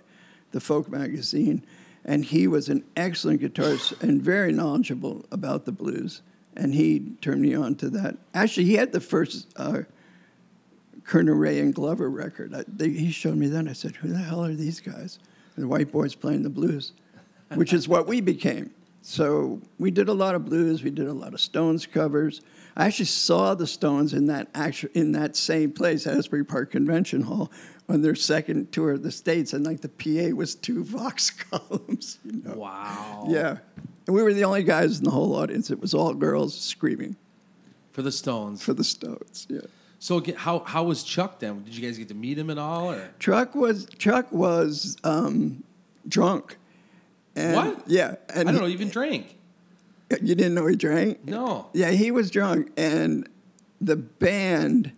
the 0.51 0.59
folk 0.59 0.89
magazine, 0.89 1.65
and 2.03 2.25
he 2.25 2.45
was 2.45 2.67
an 2.67 2.83
excellent 2.97 3.41
guitarist 3.41 4.01
and 4.03 4.21
very 4.21 4.51
knowledgeable 4.51 5.25
about 5.31 5.63
the 5.63 5.71
blues. 5.71 6.21
And 6.57 6.73
he 6.73 7.15
turned 7.21 7.41
me 7.41 7.53
on 7.53 7.75
to 7.75 7.89
that. 7.91 8.17
Actually, 8.33 8.65
he 8.65 8.75
had 8.75 8.91
the 8.91 9.01
first 9.01 9.47
uh, 9.55 9.83
Koerner 11.07 11.37
Ray 11.39 11.59
and 11.59 11.73
Glover 11.73 12.09
record. 12.09 12.53
I, 12.53 12.63
they, 12.67 12.89
he 12.89 13.11
showed 13.11 13.35
me 13.35 13.47
that. 13.47 13.67
I 13.67 13.73
said, 13.73 13.97
"Who 13.97 14.09
the 14.09 14.17
hell 14.17 14.43
are 14.43 14.53
these 14.53 14.79
guys?" 14.79 15.19
The 15.57 15.67
white 15.67 15.91
boys 15.91 16.15
playing 16.15 16.43
the 16.43 16.49
blues, 16.49 16.91
which 17.53 17.71
is 17.73 17.87
what 17.87 18.07
we 18.07 18.21
became. 18.21 18.71
So 19.01 19.61
we 19.77 19.91
did 19.91 20.09
a 20.09 20.13
lot 20.13 20.35
of 20.35 20.45
blues. 20.45 20.83
We 20.83 20.89
did 20.89 21.07
a 21.07 21.13
lot 21.13 21.33
of 21.33 21.39
Stones 21.39 21.85
covers. 21.85 22.41
I 22.75 22.87
actually 22.87 23.05
saw 23.05 23.53
the 23.53 23.67
Stones 23.67 24.13
in 24.13 24.25
that 24.27 24.49
actual 24.53 24.89
in 24.93 25.11
that 25.13 25.35
same 25.35 25.71
place, 25.71 26.07
Asbury 26.07 26.43
Park 26.43 26.71
Convention 26.71 27.21
Hall, 27.21 27.51
on 27.87 28.01
their 28.01 28.15
second 28.15 28.71
tour 28.71 28.93
of 28.93 29.03
the 29.03 29.11
states, 29.11 29.53
and 29.53 29.63
like 29.65 29.81
the 29.81 29.89
PA 29.89 30.35
was 30.35 30.55
two 30.55 30.83
Vox 30.83 31.29
columns. 31.29 32.19
You 32.25 32.41
know? 32.43 32.55
Wow. 32.55 33.27
Yeah, 33.29 33.59
and 34.07 34.15
we 34.15 34.23
were 34.23 34.33
the 34.33 34.43
only 34.43 34.63
guys 34.63 34.97
in 34.97 35.05
the 35.05 35.11
whole 35.11 35.35
audience. 35.35 35.69
It 35.69 35.79
was 35.79 35.93
all 35.93 36.13
girls 36.15 36.59
screaming 36.59 37.15
For 37.91 38.01
the 38.01 38.11
Stones. 38.11 38.61
for 38.63 38.73
the 38.73 38.83
Stones. 38.83 39.47
Yeah. 39.49 39.61
So 39.99 40.17
again, 40.17 40.35
how 40.35 40.59
how 40.59 40.83
was 40.83 41.03
Chuck 41.03 41.39
then? 41.39 41.63
Did 41.63 41.75
you 41.75 41.85
guys 41.85 41.97
get 41.97 42.07
to 42.09 42.13
meet 42.13 42.37
him 42.37 42.49
at 42.49 42.57
all? 42.57 42.91
Or 42.91 43.11
Chuck 43.19 43.55
was 43.55 43.87
Chuck 43.97 44.31
was 44.31 44.97
um, 45.03 45.63
drunk. 46.07 46.57
And, 47.35 47.55
What? 47.55 47.83
Yeah, 47.87 48.15
and 48.33 48.47
I 48.47 48.51
don't 48.51 48.61
know. 48.61 48.67
Even 48.67 48.89
drank. 48.89 49.37
You 50.21 50.35
didn't 50.35 50.53
know 50.53 50.67
he 50.67 50.75
drank? 50.75 51.25
No. 51.25 51.69
Yeah, 51.73 51.91
he 51.91 52.11
was 52.11 52.29
drunk, 52.29 52.71
and 52.77 53.27
the 53.81 53.95
band 53.95 54.91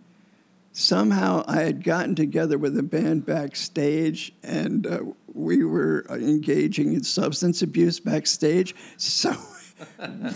somehow 0.72 1.44
I 1.48 1.62
had 1.62 1.82
gotten 1.82 2.14
together 2.14 2.58
with 2.58 2.74
the 2.74 2.82
band 2.82 3.26
backstage, 3.26 4.32
and 4.42 4.86
uh, 4.86 5.00
we 5.32 5.64
were 5.64 6.06
engaging 6.10 6.92
in 6.92 7.02
substance 7.02 7.62
abuse 7.62 8.00
backstage. 8.00 8.74
So 8.98 9.32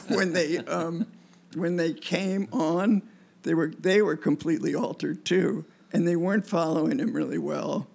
when 0.09 0.33
they 0.33 0.59
um, 0.59 1.07
when 1.55 1.77
they 1.77 1.93
came 1.93 2.49
on, 2.53 3.03
they 3.43 3.55
were 3.55 3.73
they 3.79 4.03
were 4.03 4.17
completely 4.17 4.75
altered 4.75 5.25
too, 5.25 5.65
and 5.93 6.07
they 6.07 6.17
weren't 6.17 6.47
following 6.47 6.99
him 6.99 7.13
really 7.13 7.39
well, 7.39 7.87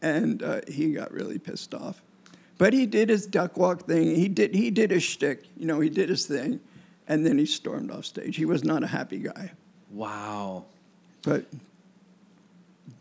and 0.00 0.42
uh, 0.42 0.60
he 0.68 0.92
got 0.92 1.12
really 1.12 1.38
pissed 1.38 1.74
off. 1.74 2.02
But 2.58 2.72
he 2.72 2.86
did 2.86 3.08
his 3.08 3.26
duck 3.26 3.56
walk 3.56 3.86
thing. 3.86 4.14
He 4.14 4.28
did 4.28 4.54
he 4.54 4.70
did 4.70 4.90
his 4.90 5.02
shtick. 5.02 5.44
You 5.56 5.66
know, 5.66 5.80
he 5.80 5.88
did 5.88 6.08
his 6.08 6.26
thing, 6.26 6.60
and 7.08 7.26
then 7.26 7.38
he 7.38 7.46
stormed 7.46 7.90
off 7.90 8.04
stage. 8.04 8.36
He 8.36 8.44
was 8.44 8.62
not 8.64 8.82
a 8.82 8.88
happy 8.88 9.18
guy. 9.18 9.52
Wow. 9.90 10.66
But 11.22 11.46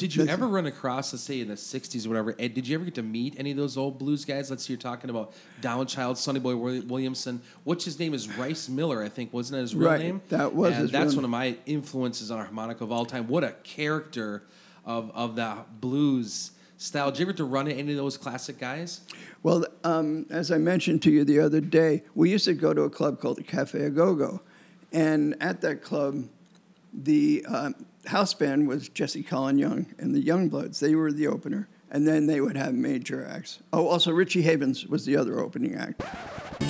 Did 0.02 0.16
you 0.16 0.26
ever 0.26 0.48
run 0.48 0.66
across, 0.66 1.14
let's 1.14 1.22
say 1.24 1.42
in 1.42 1.48
the 1.48 1.54
'60s 1.54 2.06
or 2.06 2.10
whatever? 2.10 2.36
Ed, 2.40 2.56
did 2.56 2.68
you 2.68 2.74
ever 2.76 2.86
get 2.86 2.96
to 2.96 3.04
meet 3.04 3.36
any 3.38 3.52
of 3.52 3.58
those 3.58 3.78
old 3.78 4.00
blues 4.00 4.26
guys? 4.26 4.50
Let's 4.50 4.66
say 4.66 4.74
you're 4.74 4.80
talking 4.82 5.10
about 5.12 5.34
Downchild, 5.62 6.18
Sonny 6.18 6.40
Boy 6.40 6.54
Wi- 6.54 6.84
Williamson. 6.88 7.42
What's 7.64 7.86
his 7.86 8.00
name? 8.00 8.14
Is 8.16 8.28
Rice 8.30 8.68
Miller? 8.68 9.04
I 9.04 9.10
think 9.10 9.32
wasn't 9.32 9.58
that 9.58 9.62
his 9.62 9.76
real 9.76 9.90
Right, 9.92 10.02
name? 10.02 10.22
that 10.30 10.56
was 10.56 10.76
And 10.76 10.90
That's 10.90 11.14
one 11.16 11.24
of 11.24 11.30
my 11.30 11.56
influences 11.68 12.32
on 12.32 12.40
harmonica 12.44 12.84
of 12.84 12.92
all 12.92 13.06
time. 13.06 13.28
What 13.28 13.44
a 13.44 13.52
character 13.64 14.44
of 14.86 15.12
of 15.12 15.36
that 15.36 15.80
blues 15.80 16.52
style. 16.78 17.12
Did 17.12 17.20
you 17.20 17.26
ever 17.26 17.34
get 17.34 17.38
to 17.38 17.44
run 17.44 17.68
into 17.68 17.80
any 17.80 17.92
of 17.92 17.98
those 17.98 18.18
classic 18.18 18.58
guys? 18.58 19.02
well, 19.44 19.66
um, 19.84 20.26
as 20.32 20.52
I 20.52 20.58
mentioned 20.58 21.04
to 21.04 21.12
you 21.12 21.24
the 21.24 21.40
other 21.40 21.62
day, 21.62 22.02
we 22.16 22.32
used 22.32 22.46
to 22.46 22.56
go 22.56 22.74
to 22.74 22.82
a 22.82 22.90
club 22.90 23.20
called 23.20 23.38
the 23.38 23.44
Cafe 23.44 23.80
Au 23.86 23.90
Go 23.92 24.16
Go, 24.16 24.42
and 24.92 25.36
at 25.40 25.62
that 25.62 25.84
club, 25.84 26.26
the 26.92 27.46
um, 27.48 27.76
house 28.08 28.34
band 28.34 28.68
was 28.68 28.90
Jesse 28.90 29.24
Colin 29.24 29.58
Young 29.58 29.88
and 29.98 30.16
the 30.16 30.24
Youngbloods. 30.24 30.80
They 30.80 30.96
were 30.96 31.12
the 31.12 31.28
opener, 31.28 31.70
and 31.90 32.08
then 32.08 32.28
they 32.28 32.42
would 32.42 32.58
have 32.58 32.74
major 32.74 33.26
acts. 33.26 33.60
Oh, 33.72 33.88
also 33.88 34.12
Richie 34.12 34.42
Havens 34.42 34.88
was 34.88 35.06
the 35.06 35.16
other 35.18 35.40
opening 35.40 35.76
act. 35.76 36.04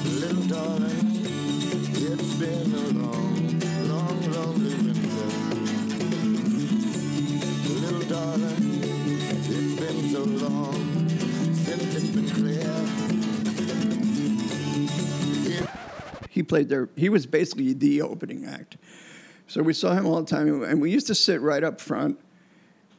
Little 0.05 0.43
darling, 0.43 0.91
it's 0.91 2.35
been 2.35 2.73
a 2.73 2.89
long, 2.99 3.59
long, 3.87 4.21
winter. 4.63 4.99
Little 7.79 8.09
darling, 8.09 8.79
it's 9.29 9.47
been 9.79 10.09
so 10.11 10.23
long 10.23 11.09
since 11.55 11.95
it's 11.95 12.09
been 12.09 12.29
clear. 12.29 12.81
he 16.31 16.43
played 16.43 16.69
there. 16.69 16.89
He 16.95 17.09
was 17.09 17.25
basically 17.25 17.73
the 17.73 18.01
opening 18.01 18.45
act. 18.45 18.77
So 19.51 19.61
we 19.61 19.73
saw 19.73 19.91
him 19.91 20.05
all 20.05 20.23
the 20.23 20.29
time, 20.29 20.63
and 20.63 20.81
we 20.81 20.91
used 20.91 21.07
to 21.07 21.15
sit 21.15 21.41
right 21.41 21.61
up 21.61 21.81
front. 21.81 22.17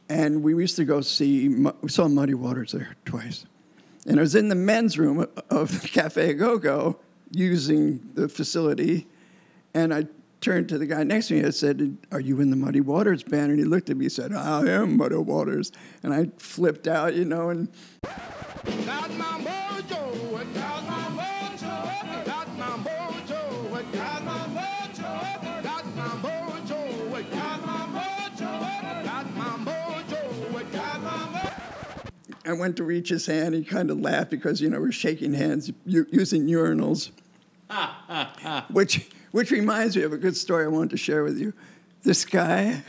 And 0.07 0.43
we 0.43 0.53
used 0.53 0.75
to 0.75 0.85
go 0.85 1.01
see. 1.01 1.49
We 1.49 1.89
saw 1.89 2.07
Muddy 2.07 2.35
Waters 2.35 2.73
there 2.73 2.95
twice, 3.05 3.45
and 4.05 4.19
I 4.19 4.21
was 4.21 4.35
in 4.35 4.49
the 4.49 4.55
men's 4.55 4.99
room 4.99 5.25
of 5.49 5.81
the 5.81 5.87
Cafe 5.91 6.33
Go 6.33 6.59
Go 6.59 6.99
using 7.31 8.11
the 8.13 8.29
facility, 8.29 9.07
and 9.73 9.91
I 9.91 10.05
turned 10.41 10.69
to 10.69 10.77
the 10.77 10.85
guy 10.85 11.03
next 11.03 11.29
to 11.29 11.33
me. 11.33 11.43
I 11.43 11.49
said, 11.49 11.97
"Are 12.11 12.19
you 12.19 12.39
in 12.39 12.51
the 12.51 12.55
Muddy 12.55 12.81
Waters 12.81 13.23
band?" 13.23 13.49
And 13.49 13.57
he 13.57 13.65
looked 13.65 13.89
at 13.89 13.97
me 13.97 14.05
and 14.05 14.11
said, 14.11 14.31
"I 14.31 14.67
am 14.67 14.97
Muddy 14.97 15.15
Waters," 15.15 15.71
and 16.03 16.13
I 16.13 16.27
flipped 16.37 16.87
out, 16.87 17.15
you 17.15 17.25
know, 17.25 17.49
and 17.49 17.67
I 32.45 32.53
went 32.53 32.77
to 32.77 32.83
reach 32.83 33.09
his 33.09 33.25
hand. 33.25 33.55
He 33.55 33.63
kind 33.63 33.89
of 33.89 33.99
laughed 33.99 34.29
because 34.29 34.61
you 34.61 34.69
know 34.69 34.79
we're 34.79 34.91
shaking 34.91 35.33
hands 35.33 35.71
u- 35.85 36.07
using 36.11 36.45
urinals, 36.47 37.11
which 38.71 39.09
which 39.31 39.51
reminds 39.51 39.95
me 39.95 40.03
of 40.03 40.13
a 40.13 40.17
good 40.17 40.35
story 40.35 40.65
I 40.65 40.67
wanted 40.67 40.91
to 40.91 40.97
share 40.97 41.23
with 41.23 41.39
you. 41.39 41.53
This 42.03 42.25
guy, 42.25 42.83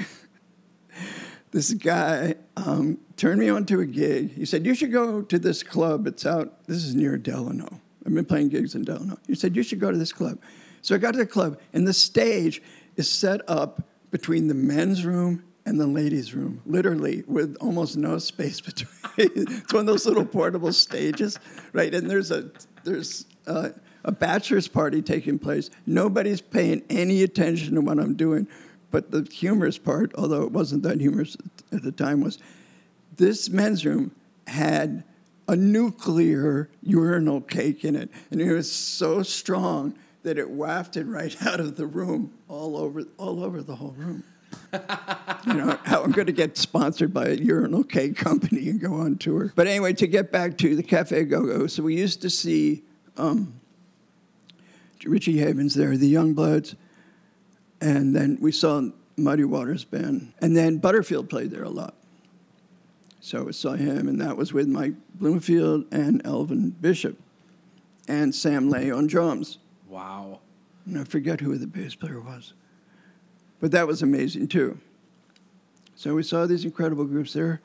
this 1.53 1.73
guy 1.75 2.35
um, 2.57 2.99
turned 3.17 3.41
me 3.41 3.49
on 3.49 3.65
to 3.67 3.81
a 3.81 3.87
gig. 3.87 4.35
He 4.35 4.45
said 4.45 4.67
you 4.67 4.75
should 4.75 4.93
go 4.93 5.23
to 5.23 5.39
this 5.39 5.63
club. 5.63 6.07
It's 6.07 6.27
out. 6.27 6.67
This 6.67 6.85
is 6.85 6.95
near 6.95 7.17
Delano. 7.17 7.81
I've 8.05 8.15
been 8.15 8.25
playing 8.25 8.49
gigs 8.49 8.75
in 8.75 8.85
Delano. 8.85 9.19
He 9.27 9.35
said 9.35 9.57
you 9.57 9.63
should 9.63 9.81
go 9.81 9.91
to 9.91 9.97
this 9.97 10.13
club. 10.13 10.39
So 10.83 10.95
I 10.95 10.99
got 10.99 11.13
to 11.13 11.19
the 11.19 11.27
club, 11.27 11.59
and 11.73 11.87
the 11.87 11.95
stage 11.95 12.61
is 12.97 13.09
set 13.09 13.41
up 13.49 13.83
between 14.11 14.49
the 14.49 14.55
men's 14.55 15.05
room 15.05 15.45
and 15.67 15.81
the 15.81 15.87
ladies' 15.87 16.35
room, 16.35 16.61
literally 16.67 17.25
with 17.27 17.57
almost 17.61 17.97
no 17.97 18.19
space 18.19 18.61
between. 18.61 18.91
it's 19.17 19.73
one 19.73 19.81
of 19.81 19.87
those 19.87 20.07
little 20.07 20.25
portable 20.25 20.73
stages, 20.73 21.39
right? 21.73 21.95
And 21.95 22.11
there's 22.11 22.31
a 22.31 22.51
there's 22.85 23.27
a, 23.47 23.73
a 24.05 24.13
bachelor's 24.13 24.69
party 24.69 25.01
taking 25.01 25.39
place. 25.39 25.71
Nobody's 25.87 26.41
paying 26.41 26.83
any 26.91 27.23
attention 27.23 27.75
to 27.77 27.81
what 27.81 27.99
I'm 27.99 28.15
doing, 28.15 28.47
but 28.91 29.11
the 29.11 29.23
humorous 29.23 29.79
part, 29.79 30.13
although 30.17 30.43
it 30.43 30.53
wasn't 30.53 30.83
that 30.83 31.01
humorous 31.01 31.37
at 31.73 31.83
the 31.83 31.93
time, 31.93 32.21
was 32.21 32.39
this 33.17 33.49
men's 33.49 33.87
room 33.87 34.15
had 34.47 35.05
a 35.49 35.57
nuclear 35.57 36.69
urinal 36.83 37.41
cake 37.41 37.85
in 37.85 37.97
it, 37.97 38.11
and 38.31 38.41
it 38.41 38.53
was 38.53 38.71
so 38.71 39.23
strong 39.23 39.95
that 40.25 40.39
it 40.39 40.51
wafted 40.51 41.07
right 41.07 41.37
out 41.47 41.61
of 41.61 41.77
the 41.77 41.87
room 41.87 42.35
all 42.49 42.77
over 42.77 43.05
all 43.17 43.43
over 43.43 43.63
the 43.63 43.77
whole 43.77 43.95
room 43.97 44.25
you 45.47 45.55
know, 45.55 45.79
how 45.85 46.03
I'm 46.03 46.13
going 46.13 46.27
to 46.27 46.33
get 46.33 46.57
sponsored 46.57 47.13
by 47.13 47.27
a 47.27 47.35
urinal 47.35 47.85
cake 47.85 48.17
company 48.17 48.69
and 48.69 48.81
go 48.81 48.95
on 48.95 49.17
tour. 49.17 49.53
But 49.55 49.67
anyway, 49.67 49.93
to 49.95 50.07
get 50.07 50.33
back 50.33 50.59
to 50.59 50.75
the 50.77 50.83
Cafe 50.83 51.25
Go 51.25 51.43
Go, 51.43 51.67
so 51.67 51.83
we 51.83 51.97
used 51.97 52.23
to 52.23 52.31
see 52.31 52.83
um, 53.17 53.61
Richie 55.05 55.39
Havens 55.39 55.75
there, 55.75 55.97
the 55.97 56.13
Youngbloods, 56.13 56.75
and 57.81 58.15
then 58.15 58.39
we 58.41 58.53
saw 58.53 58.89
Muddy 59.17 59.45
Waters 59.45 59.85
Band, 59.85 60.33
and 60.41 60.57
then 60.57 60.79
Butterfield 60.79 61.29
played 61.29 61.51
there 61.51 61.65
a 61.65 61.71
lot. 61.71 61.95
So 63.21 63.45
we 63.45 63.53
saw 63.53 63.73
him, 63.73 64.09
and 64.09 64.21
that 64.21 64.37
was 64.37 64.53
with 64.53 64.69
Mike 64.69 64.95
Bloomfield 65.15 65.87
and 65.91 66.21
Elvin 66.27 66.71
Bishop, 66.71 67.19
and 68.07 68.35
Sam 68.35 68.69
Lay 68.69 68.91
on 68.91 69.07
drums. 69.07 69.59
Wow. 69.89 70.41
And 70.87 70.99
I 70.99 71.05
forget 71.05 71.41
who 71.41 71.57
the 71.57 71.67
bass 71.67 71.95
player 71.95 72.21
was. 72.21 72.53
But 73.65 73.71
that 73.71 73.87
was 73.87 74.03
amazing 74.03 74.49
too. 74.49 74.77
So 75.97 76.15
we 76.15 76.23
saw 76.23 76.45
these 76.45 76.67
incredible 76.67 77.07
groups 77.07 77.33
there. 77.33 77.63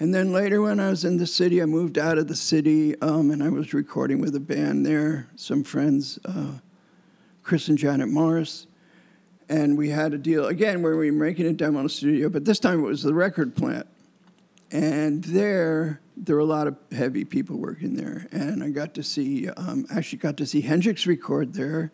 And 0.00 0.14
then 0.14 0.32
later, 0.32 0.62
when 0.62 0.80
I 0.80 0.88
was 0.88 1.04
in 1.04 1.18
the 1.18 1.26
city, 1.26 1.60
I 1.60 1.66
moved 1.66 1.98
out 1.98 2.16
of 2.16 2.28
the 2.28 2.34
city 2.34 2.98
um, 3.02 3.30
and 3.30 3.42
I 3.42 3.50
was 3.50 3.74
recording 3.74 4.22
with 4.22 4.34
a 4.34 4.40
band 4.40 4.86
there, 4.86 5.28
some 5.36 5.62
friends, 5.62 6.18
uh, 6.24 6.52
Chris 7.42 7.68
and 7.68 7.76
Janet 7.76 8.08
Morris. 8.08 8.66
And 9.50 9.76
we 9.76 9.90
had 9.90 10.14
a 10.14 10.18
deal, 10.18 10.46
again, 10.46 10.80
where 10.80 10.96
we 10.96 11.10
were 11.10 11.24
making 11.26 11.44
a 11.44 11.52
demo 11.52 11.80
in 11.80 11.84
a 11.84 11.90
studio, 11.90 12.30
but 12.30 12.46
this 12.46 12.58
time 12.58 12.78
it 12.82 12.88
was 12.88 13.02
the 13.02 13.12
record 13.12 13.54
plant. 13.54 13.86
And 14.70 15.24
there, 15.24 16.00
there 16.16 16.36
were 16.36 16.40
a 16.40 16.46
lot 16.46 16.68
of 16.68 16.78
heavy 16.90 17.26
people 17.26 17.58
working 17.58 17.96
there. 17.96 18.28
And 18.32 18.64
I 18.64 18.70
got 18.70 18.94
to 18.94 19.02
see, 19.02 19.50
um, 19.50 19.84
actually 19.94 20.20
got 20.20 20.38
to 20.38 20.46
see 20.46 20.62
Hendrix 20.62 21.06
record 21.06 21.52
there. 21.52 21.92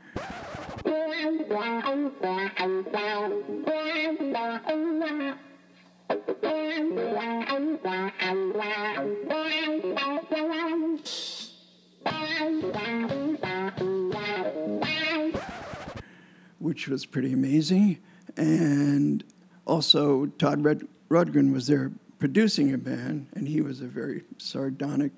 Which 16.58 16.88
was 16.88 17.04
pretty 17.06 17.32
amazing. 17.32 17.98
And 18.36 19.24
also, 19.66 20.26
Todd 20.26 20.64
Red- 20.64 20.88
Rundgren 21.10 21.52
was 21.52 21.66
there 21.66 21.92
producing 22.18 22.72
a 22.72 22.78
band, 22.78 23.26
and 23.34 23.46
he 23.48 23.60
was 23.60 23.80
a 23.80 23.86
very 23.86 24.22
sardonic 24.38 25.12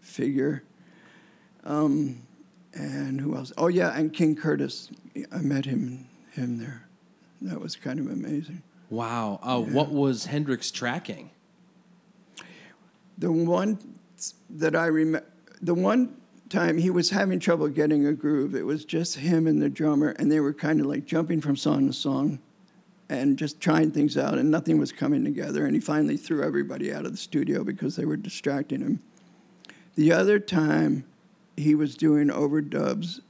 figure. 0.00 0.62
Um, 1.64 2.22
and 2.74 3.20
who 3.20 3.36
else? 3.36 3.52
Oh 3.58 3.68
yeah, 3.68 3.96
and 3.96 4.12
King 4.12 4.36
Curtis. 4.36 4.90
I 5.32 5.38
met 5.38 5.64
him 5.64 6.06
him 6.32 6.58
there. 6.58 6.86
That 7.42 7.60
was 7.60 7.76
kind 7.76 7.98
of 7.98 8.06
amazing. 8.06 8.62
Wow. 8.90 9.38
Uh, 9.42 9.60
What 9.60 9.90
was 9.90 10.26
Hendrix 10.26 10.70
tracking? 10.70 11.30
The 13.18 13.32
one 13.32 13.78
that 14.48 14.74
I 14.74 14.86
remember, 14.86 15.26
the 15.60 15.74
one 15.74 16.16
time 16.48 16.78
he 16.78 16.90
was 16.90 17.10
having 17.10 17.38
trouble 17.38 17.68
getting 17.68 18.06
a 18.06 18.12
groove. 18.12 18.54
It 18.54 18.66
was 18.66 18.84
just 18.84 19.16
him 19.16 19.46
and 19.46 19.62
the 19.62 19.68
drummer, 19.68 20.10
and 20.10 20.30
they 20.30 20.40
were 20.40 20.52
kind 20.52 20.80
of 20.80 20.86
like 20.86 21.06
jumping 21.06 21.40
from 21.40 21.56
song 21.56 21.86
to 21.86 21.92
song, 21.92 22.40
and 23.08 23.38
just 23.38 23.60
trying 23.60 23.92
things 23.92 24.18
out, 24.18 24.36
and 24.36 24.50
nothing 24.50 24.78
was 24.78 24.92
coming 24.92 25.24
together. 25.24 25.64
And 25.64 25.74
he 25.74 25.80
finally 25.80 26.16
threw 26.16 26.42
everybody 26.42 26.92
out 26.92 27.06
of 27.06 27.12
the 27.12 27.18
studio 27.18 27.62
because 27.64 27.96
they 27.96 28.04
were 28.04 28.16
distracting 28.16 28.80
him. 28.80 29.00
The 29.94 30.12
other 30.12 30.38
time, 30.38 31.04
he 31.60 31.74
was 31.74 31.94
doing 31.96 32.28
overdubs, 32.28 33.20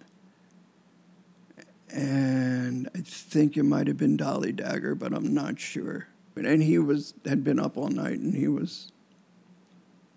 and 1.92 2.88
I 2.94 3.00
think 3.00 3.56
it 3.56 3.64
might 3.64 3.86
have 3.86 3.96
been 3.96 4.16
Dolly 4.16 4.52
Dagger, 4.52 4.94
but 4.94 5.12
I'm 5.12 5.34
not 5.34 5.58
sure. 5.58 6.06
And 6.36 6.62
he 6.62 6.78
was 6.78 7.12
had 7.26 7.44
been 7.44 7.60
up 7.60 7.76
all 7.76 7.88
night, 7.88 8.18
and 8.18 8.34
he 8.34 8.48
was 8.48 8.92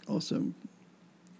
also 0.08 0.54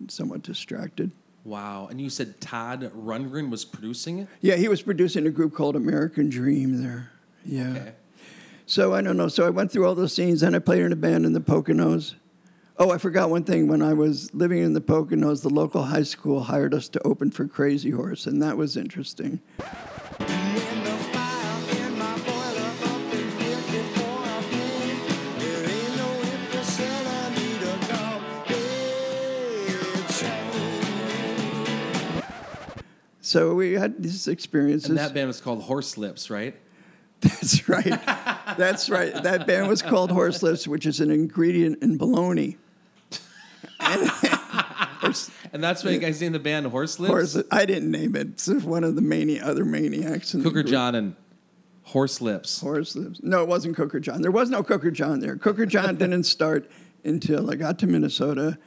somewhat 0.07 0.41
distracted. 0.41 1.12
Wow. 1.45 1.88
And 1.89 1.99
you 1.99 2.09
said 2.09 2.39
Todd 2.39 2.91
Rundgren 2.95 3.49
was 3.49 3.65
producing 3.65 4.19
it? 4.19 4.27
Yeah, 4.41 4.55
he 4.55 4.67
was 4.67 4.81
producing 4.81 5.27
a 5.27 5.29
group 5.29 5.53
called 5.53 5.75
American 5.75 6.29
Dream 6.29 6.81
there. 6.81 7.12
Yeah. 7.45 7.69
Okay. 7.69 7.91
So 8.65 8.93
I 8.93 9.01
don't 9.01 9.17
know. 9.17 9.27
So 9.27 9.45
I 9.45 9.49
went 9.49 9.71
through 9.71 9.86
all 9.86 9.95
those 9.95 10.13
scenes, 10.13 10.41
and 10.41 10.55
I 10.55 10.59
played 10.59 10.81
in 10.81 10.91
a 10.91 10.95
band 10.97 11.25
in 11.25 11.33
the 11.33 11.41
Poconos. 11.41 12.15
Oh, 12.75 12.89
I 12.89 12.97
forgot 12.97 13.29
one 13.29 13.43
thing. 13.43 13.67
When 13.67 13.83
I 13.83 13.93
was 13.93 14.33
living 14.33 14.63
in 14.63 14.73
the 14.73 14.81
Poconos, 14.81 15.43
the 15.43 15.49
local 15.49 15.83
high 15.83 16.01
school 16.03 16.39
hired 16.41 16.73
us 16.73 16.89
to 16.89 16.99
open 17.05 17.29
for 17.29 17.47
Crazy 17.47 17.91
Horse, 17.91 18.25
and 18.25 18.41
that 18.41 18.57
was 18.57 18.75
interesting. 18.75 19.41
In 20.19 20.83
the 20.83 20.97
fire, 21.13 21.77
in 21.77 21.99
my 21.99 22.17
boiler, 22.17 22.71
up 22.83 23.13
in 23.13 23.29
here 23.38 23.57
before 23.57 24.19
I 24.19 24.43
came. 24.49 24.97
There 25.38 25.69
ain't 25.69 25.97
no 25.97 26.19
empty 26.19 26.63
cell, 26.63 27.07
I 27.07 27.29
need 27.36 27.62
a 27.62 27.77
dog. 27.88 28.21
Head 29.67 30.09
chain. 30.09 32.23
So 33.21 33.53
we 33.53 33.73
had 33.73 34.01
these 34.01 34.27
experiences. 34.27 34.89
And 34.89 34.97
that 34.97 35.13
band 35.13 35.27
was 35.27 35.39
called 35.39 35.62
Horse 35.62 35.95
Lips, 35.95 36.31
right? 36.31 36.55
That's 37.21 37.69
right. 37.69 38.01
That's 38.57 38.89
right. 38.89 39.13
That 39.23 39.45
band 39.45 39.67
was 39.69 39.83
called 39.83 40.09
Horse 40.12 40.41
Lips, 40.41 40.67
which 40.67 40.88
is 40.88 40.99
an 40.99 41.12
ingredient 41.12 41.83
in 41.83 41.97
bologna. 41.97 42.57
And 45.54 45.63
that's 45.63 45.84
why 45.84 45.92
you 45.92 46.00
guys 46.00 46.20
named 46.20 46.34
the 46.34 46.39
band 46.39 46.66
Horse 46.66 47.00
Lips? 47.00 47.12
Horse, 47.36 47.44
I 47.52 47.66
didn't 47.66 47.92
name 47.92 48.16
it. 48.16 48.28
It's 48.30 48.48
one 48.50 48.84
of 48.84 48.96
the 48.96 49.04
mani- 49.04 49.39
other 49.39 49.63
maniacs. 49.63 50.34
In 50.34 50.42
Cooker. 50.42 50.63
John 50.63 50.96
and 50.96 51.16
Horse 51.84 52.22
Lips. 52.22 52.60
Horse 52.60 52.96
Lips. 52.96 53.20
No, 53.22 53.44
it 53.44 53.48
wasn't 53.48 53.76
Cooker 53.76 54.00
John. 54.00 54.24
There 54.24 54.32
was 54.32 54.50
no 54.50 54.63
Cooker 54.63 54.89
John 54.89 55.20
there. 55.20 55.36
Cooker 55.36 55.68
John 55.68 55.96
didn't 55.98 56.24
start 56.24 56.70
until 57.04 57.52
I 57.52 57.56
got 57.56 57.78
to 57.80 57.88
Minnesota, 57.88 58.58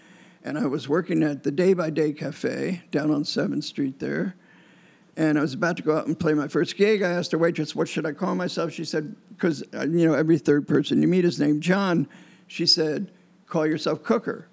and 0.45 0.57
I 0.57 0.67
was 0.67 0.89
working 0.89 1.25
at 1.25 1.43
the 1.43 1.51
Day 1.51 1.75
by 1.75 1.91
Day 1.91 2.13
Cafe 2.13 2.83
down 2.93 3.11
on 3.11 3.25
Seventh 3.25 3.65
Street 3.65 3.99
there. 3.99 4.37
And 5.17 5.39
I 5.39 5.41
was 5.41 5.55
about 5.55 5.79
to 5.79 5.83
go 5.83 5.97
out 5.97 6.07
and 6.07 6.17
play 6.17 6.35
my 6.35 6.47
first 6.47 6.77
gig. 6.77 7.03
I 7.03 7.11
asked 7.11 7.33
the 7.33 7.39
waitress, 7.39 7.75
"What 7.75 7.89
should 7.89 8.07
I 8.07 8.13
call 8.13 8.37
myself?" 8.37 8.71
She 8.71 8.85
said, 8.85 9.17
"Because 9.31 9.65
uh, 9.75 9.87
you 9.89 10.07
know 10.07 10.15
every 10.15 10.39
third 10.39 10.69
person 10.69 11.01
you 11.03 11.09
meet 11.09 11.25
is 11.25 11.41
named 11.41 11.63
John." 11.63 12.07
She 12.47 12.67
said, 12.67 13.11
"Call 13.47 13.67
yourself 13.67 14.05
Cooker." 14.05 14.47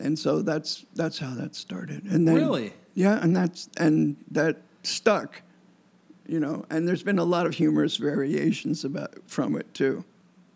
And 0.00 0.18
so 0.18 0.42
that's 0.42 0.84
that's 0.94 1.18
how 1.18 1.34
that 1.34 1.54
started. 1.54 2.04
And 2.04 2.26
then 2.26 2.36
Really? 2.36 2.72
yeah, 2.94 3.22
and 3.22 3.34
that's 3.36 3.68
and 3.78 4.16
that 4.30 4.62
stuck 4.82 5.42
you 6.26 6.38
know 6.40 6.64
and 6.70 6.86
there's 6.88 7.02
been 7.02 7.18
a 7.18 7.24
lot 7.24 7.44
of 7.44 7.54
humorous 7.54 7.96
variations 7.96 8.84
about 8.84 9.12
from 9.26 9.56
it 9.56 9.74
too 9.74 10.04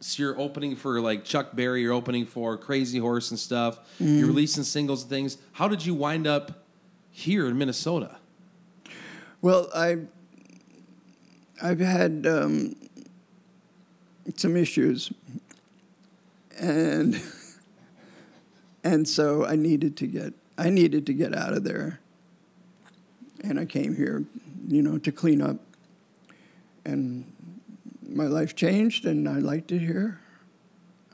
So 0.00 0.22
you're 0.22 0.38
opening 0.40 0.76
for 0.76 1.00
like 1.00 1.24
Chuck 1.24 1.54
Berry, 1.56 1.82
you're 1.82 1.92
opening 1.92 2.26
for 2.26 2.56
Crazy 2.56 2.98
Horse 2.98 3.30
and 3.30 3.38
stuff. 3.40 3.78
Mm-hmm. 4.00 4.18
You're 4.18 4.28
releasing 4.28 4.62
singles 4.64 5.02
and 5.02 5.10
things. 5.10 5.36
How 5.52 5.66
did 5.68 5.84
you 5.84 5.94
wind 5.94 6.26
up 6.26 6.64
here 7.10 7.46
in 7.46 7.58
Minnesota? 7.58 8.16
well 9.42 9.68
i 9.74 9.98
i've 11.62 11.80
had 11.80 12.24
um, 12.26 12.74
some 14.36 14.56
issues 14.56 15.12
and 16.58 17.14
and 18.84 19.08
so 19.08 19.44
i 19.44 19.56
needed 19.56 19.96
to 19.96 20.06
get 20.06 20.32
i 20.56 20.70
needed 20.70 21.06
to 21.06 21.12
get 21.12 21.34
out 21.34 21.52
of 21.52 21.64
there. 21.64 22.00
And 23.42 23.58
i 23.58 23.64
came 23.64 23.96
here 23.96 24.24
you 24.68 24.82
know 24.82 24.98
to 24.98 25.10
clean 25.10 25.42
up. 25.42 25.56
And 26.86 27.30
my 28.06 28.26
life 28.26 28.54
changed 28.54 29.04
and 29.06 29.28
i 29.28 29.38
liked 29.38 29.72
it 29.72 29.80
here. 29.80 30.20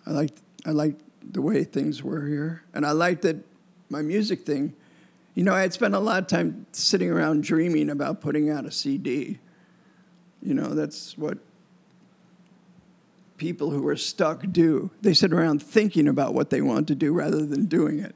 I 0.06 0.10
liked 0.10 0.40
i 0.66 0.70
liked 0.70 1.00
the 1.32 1.40
way 1.40 1.64
things 1.64 2.02
were 2.02 2.26
here. 2.26 2.64
And 2.74 2.84
i 2.84 2.92
liked 2.92 3.22
that 3.22 3.36
my 3.88 4.02
music 4.02 4.46
thing 4.46 4.74
you 5.34 5.44
know 5.44 5.54
i 5.54 5.60
had 5.60 5.72
spent 5.72 5.94
a 5.94 5.98
lot 5.98 6.22
of 6.22 6.26
time 6.26 6.66
sitting 6.72 7.10
around 7.10 7.42
dreaming 7.42 7.90
about 7.90 8.20
putting 8.20 8.50
out 8.50 8.64
a 8.64 8.70
cd 8.70 9.38
you 10.42 10.54
know 10.54 10.68
that's 10.74 11.16
what 11.18 11.38
people 13.40 13.70
who 13.70 13.86
are 13.88 13.96
stuck 13.96 14.44
do 14.52 14.90
they 15.02 15.14
sit 15.14 15.32
around 15.32 15.60
thinking 15.62 16.06
about 16.06 16.34
what 16.34 16.50
they 16.50 16.60
want 16.60 16.86
to 16.86 16.94
do 16.94 17.12
rather 17.12 17.44
than 17.46 17.64
doing 17.66 17.98
it 17.98 18.14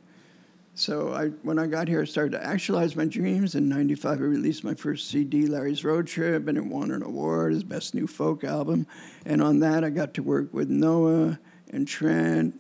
So 0.77 1.13
I, 1.15 1.29
when 1.47 1.59
I 1.59 1.67
got 1.69 1.87
here, 1.89 2.03
I 2.03 2.05
started 2.05 2.33
to 2.33 2.45
actualize 2.45 2.97
my 2.97 3.05
dreams. 3.07 3.55
In 3.55 3.69
'95, 3.69 4.19
I 4.19 4.25
released 4.25 4.65
my 4.65 4.75
first 4.75 5.09
CD, 5.09 5.47
Larry's 5.47 5.85
Road 5.85 6.09
Trip, 6.09 6.49
and 6.49 6.59
it 6.59 6.67
won 6.67 6.91
an 6.91 7.01
award 7.05 7.53
as 7.53 7.63
Best 7.63 7.95
New 7.95 8.09
Folk 8.09 8.43
Album. 8.43 8.87
And 9.25 9.41
on 9.41 9.61
that, 9.61 9.85
I 9.85 9.91
got 9.91 10.15
to 10.15 10.23
work 10.25 10.49
with 10.53 10.69
Noah 10.69 11.39
and 11.71 11.87
Trent 11.87 12.59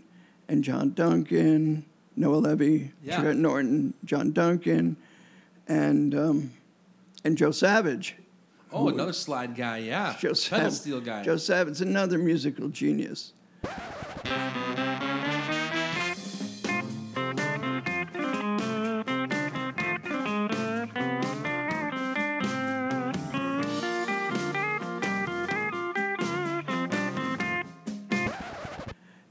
and 0.48 0.62
John 0.62 0.92
Duncan, 0.94 1.84
Noah 2.14 2.36
Levy, 2.46 2.92
Yeah. 3.02 3.20
Trent 3.20 3.40
Norton, 3.40 3.94
John 4.04 4.30
Duncan, 4.30 4.96
and 5.66 6.14
um, 6.14 6.52
and 7.24 7.36
Joe 7.36 7.50
Savage. 7.50 8.14
Oh, 8.76 8.88
another 8.88 9.12
slide 9.12 9.54
guy, 9.54 9.78
yeah. 9.78 10.16
Joe 10.18 10.34
Pedal 10.34 10.70
steel 10.72 11.00
guy. 11.00 11.22
Joe 11.22 11.36
Savage, 11.36 11.80
another 11.80 12.18
musical 12.18 12.68
genius. 12.68 13.32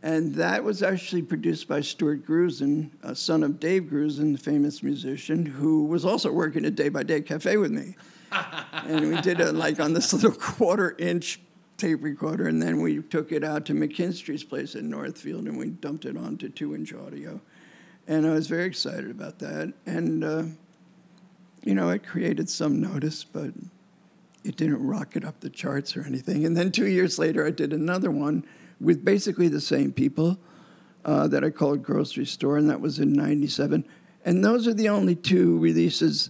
And 0.02 0.36
that 0.36 0.64
was 0.64 0.82
actually 0.82 1.24
produced 1.24 1.68
by 1.68 1.82
Stuart 1.82 2.26
Grusin, 2.26 2.92
a 3.04 3.10
uh, 3.10 3.14
son 3.14 3.44
of 3.44 3.60
Dave 3.60 3.84
Grusin, 3.84 4.32
the 4.32 4.42
famous 4.42 4.82
musician, 4.82 5.46
who 5.46 5.84
was 5.84 6.06
also 6.06 6.32
working 6.32 6.64
at 6.66 6.76
Day 6.76 6.88
by 6.88 7.04
Day 7.04 7.20
Cafe 7.20 7.58
with 7.58 7.72
me. 7.72 7.96
and 8.88 9.10
we 9.10 9.22
did 9.22 9.40
it 9.40 9.54
like 9.54 9.80
on 9.80 9.94
this 9.94 10.14
little 10.14 10.32
quarter 10.32 10.96
inch 10.98 11.40
tape 11.78 12.04
recorder, 12.04 12.48
and 12.48 12.62
then 12.62 12.82
we 12.82 13.02
took 13.02 13.32
it 13.32 13.44
out 13.44 13.66
to 13.66 13.74
McKinstry's 13.74 14.44
place 14.44 14.76
in 14.76 14.90
Northfield 14.90 15.46
and 15.46 15.58
we 15.58 15.70
dumped 15.70 16.06
it 16.06 16.18
onto 16.18 16.50
two 16.50 16.76
inch 16.76 16.94
audio. 16.94 17.42
And 18.08 18.28
I 18.28 18.32
was 18.32 18.48
very 18.48 18.66
excited 18.66 19.10
about 19.10 19.40
that. 19.40 19.74
And, 19.86 20.24
uh, 20.24 20.44
you 21.64 21.74
know, 21.74 21.90
it 21.90 22.06
created 22.06 22.50
some 22.50 22.82
notice, 22.82 23.24
but 23.24 23.52
it 24.44 24.58
didn't 24.58 24.86
rocket 24.86 25.24
up 25.24 25.40
the 25.40 25.50
charts 25.50 25.96
or 25.96 26.04
anything. 26.06 26.46
And 26.46 26.56
then 26.56 26.72
two 26.72 26.88
years 26.88 27.18
later, 27.18 27.46
I 27.46 27.52
did 27.52 27.72
another 27.72 28.12
one 28.12 28.46
with 28.82 29.06
basically 29.06 29.48
the 29.48 29.62
same 29.62 29.94
people 29.94 30.38
uh, 31.06 31.28
that 31.30 31.44
I 31.44 31.50
called 31.50 31.84
Grocery 31.84 32.26
Store, 32.26 32.58
and 32.58 32.70
that 32.70 32.82
was 32.82 33.00
in 33.00 33.14
97. 33.14 33.86
And 34.26 34.44
those 34.44 34.68
are 34.68 34.74
the 34.74 34.90
only 34.90 35.16
two 35.16 35.58
releases 35.60 36.30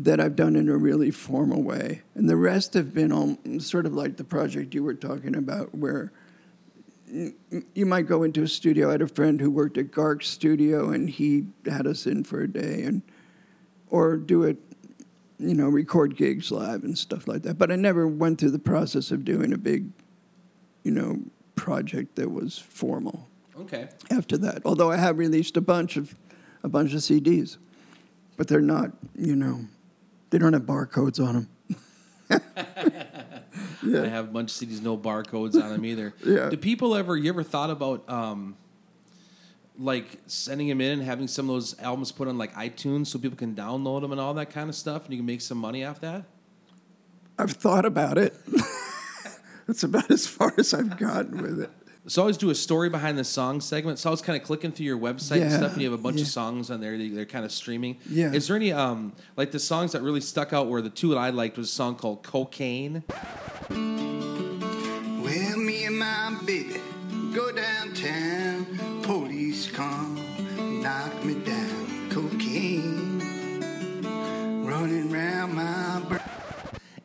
that 0.00 0.18
I've 0.18 0.34
done 0.34 0.56
in 0.56 0.68
a 0.70 0.76
really 0.78 1.10
formal 1.10 1.62
way. 1.62 2.00
And 2.14 2.28
the 2.28 2.36
rest 2.36 2.72
have 2.72 2.94
been 2.94 3.12
all, 3.12 3.36
sort 3.58 3.84
of 3.84 3.92
like 3.92 4.16
the 4.16 4.24
project 4.24 4.74
you 4.74 4.82
were 4.82 4.94
talking 4.94 5.36
about, 5.36 5.74
where 5.74 6.10
you 7.74 7.84
might 7.84 8.06
go 8.06 8.22
into 8.22 8.42
a 8.42 8.48
studio. 8.48 8.88
I 8.88 8.92
had 8.92 9.02
a 9.02 9.08
friend 9.08 9.40
who 9.40 9.50
worked 9.50 9.76
at 9.76 9.90
Gark 9.90 10.24
Studio, 10.24 10.90
and 10.90 11.10
he 11.10 11.48
had 11.66 11.86
us 11.86 12.06
in 12.06 12.24
for 12.24 12.40
a 12.40 12.48
day, 12.48 12.82
and 12.82 13.02
or 13.88 14.16
do 14.16 14.44
it, 14.44 14.56
you 15.38 15.54
know, 15.54 15.68
record 15.68 16.16
gigs 16.16 16.50
live 16.50 16.82
and 16.82 16.96
stuff 16.96 17.28
like 17.28 17.42
that. 17.42 17.58
But 17.58 17.70
I 17.70 17.76
never 17.76 18.06
went 18.06 18.40
through 18.40 18.52
the 18.52 18.58
process 18.58 19.10
of 19.10 19.24
doing 19.24 19.52
a 19.52 19.58
big, 19.58 19.90
you 20.82 20.92
know, 20.92 21.18
project 21.56 22.16
that 22.16 22.30
was 22.30 22.56
formal 22.56 23.28
Okay. 23.58 23.88
after 24.10 24.38
that. 24.38 24.62
Although 24.64 24.90
I 24.92 24.96
have 24.96 25.18
released 25.18 25.58
a 25.58 25.60
bunch 25.60 25.98
of 25.98 26.14
a 26.62 26.68
bunch 26.68 26.94
of 26.94 27.00
CDs, 27.00 27.58
but 28.36 28.48
they're 28.48 28.60
not, 28.60 28.92
you 29.18 29.34
know, 29.36 29.66
they 30.30 30.38
don't 30.38 30.52
have 30.52 30.62
barcodes 30.62 31.24
on 31.24 31.34
them. 31.34 31.48
yeah. 33.82 34.02
I 34.02 34.08
have 34.08 34.26
a 34.26 34.32
bunch 34.32 34.60
of 34.60 34.68
CDs, 34.68 34.80
no 34.82 34.96
barcodes 34.96 35.60
on 35.60 35.70
them 35.70 35.84
either. 35.84 36.14
Yeah. 36.24 36.48
Do 36.48 36.56
people 36.56 36.94
ever, 36.94 37.16
you 37.16 37.28
ever 37.28 37.42
thought 37.42 37.70
about, 37.70 38.08
um, 38.08 38.56
like 39.78 40.18
sending 40.26 40.68
them 40.68 40.80
in 40.80 40.92
and 40.92 41.02
having 41.02 41.26
some 41.26 41.48
of 41.48 41.54
those 41.56 41.78
albums 41.80 42.12
put 42.12 42.28
on 42.28 42.36
like 42.38 42.54
iTunes 42.54 43.06
so 43.06 43.18
people 43.18 43.38
can 43.38 43.54
download 43.54 44.02
them 44.02 44.12
and 44.12 44.20
all 44.20 44.34
that 44.34 44.50
kind 44.50 44.68
of 44.68 44.76
stuff 44.76 45.04
and 45.04 45.14
you 45.14 45.18
can 45.18 45.26
make 45.26 45.40
some 45.40 45.58
money 45.58 45.84
off 45.84 46.00
that? 46.00 46.24
I've 47.38 47.52
thought 47.52 47.86
about 47.86 48.18
it. 48.18 48.34
That's 49.66 49.82
about 49.82 50.10
as 50.10 50.26
far 50.26 50.52
as 50.58 50.74
I've 50.74 50.98
gotten 50.98 51.40
with 51.40 51.60
it. 51.60 51.70
So 52.10 52.20
I 52.20 52.24
always 52.24 52.36
do 52.38 52.50
a 52.50 52.56
story 52.56 52.90
behind 52.90 53.16
the 53.16 53.22
song 53.22 53.60
segment. 53.60 54.00
So 54.00 54.10
I 54.10 54.12
was 54.12 54.20
kind 54.20 54.36
of 54.36 54.44
clicking 54.44 54.72
through 54.72 54.86
your 54.86 54.98
website 54.98 55.42
and 55.42 55.52
stuff, 55.52 55.74
and 55.74 55.82
you 55.82 55.88
have 55.88 55.96
a 55.96 56.02
bunch 56.02 56.20
of 56.20 56.26
songs 56.26 56.68
on 56.68 56.80
there 56.80 56.98
that 56.98 57.14
they're 57.14 57.24
kind 57.24 57.44
of 57.44 57.52
streaming. 57.52 57.98
Yeah. 58.08 58.32
Is 58.32 58.48
there 58.48 58.56
any 58.56 58.72
um 58.72 59.12
like 59.36 59.52
the 59.52 59.60
songs 59.60 59.92
that 59.92 60.02
really 60.02 60.20
stuck 60.20 60.52
out? 60.52 60.66
Where 60.66 60.82
the 60.82 60.90
two 60.90 61.10
that 61.10 61.18
I 61.18 61.30
liked 61.30 61.56
was 61.56 61.68
a 61.68 61.72
song 61.72 61.94
called 61.94 62.24
"Cocaine." 62.24 63.04
Well, 63.68 63.76
me 65.56 65.84
and 65.84 65.96
my 66.00 66.36
baby 66.44 66.80
go 67.32 67.52
downtown. 67.52 68.66
Police 69.04 69.70
come, 69.70 70.16
knock 70.82 71.24
me 71.24 71.34
down. 71.44 72.10
Cocaine 72.10 73.20
running 74.66 75.12
round 75.12 75.54
my 75.54 76.00
brain. 76.08 76.20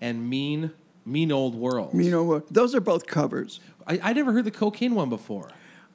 and 0.01 0.27
"Mean 0.27 0.71
Mean 1.05 1.31
Old 1.31 1.53
World." 1.53 1.91
You 1.93 2.09
know 2.09 2.23
what? 2.23 2.51
Those 2.51 2.73
are 2.73 2.81
both 2.81 3.05
covers. 3.05 3.59
I, 3.87 3.99
I 4.01 4.13
never 4.13 4.31
heard 4.33 4.45
the 4.45 4.51
"Cocaine" 4.51 4.95
one 4.95 5.09
before. 5.09 5.49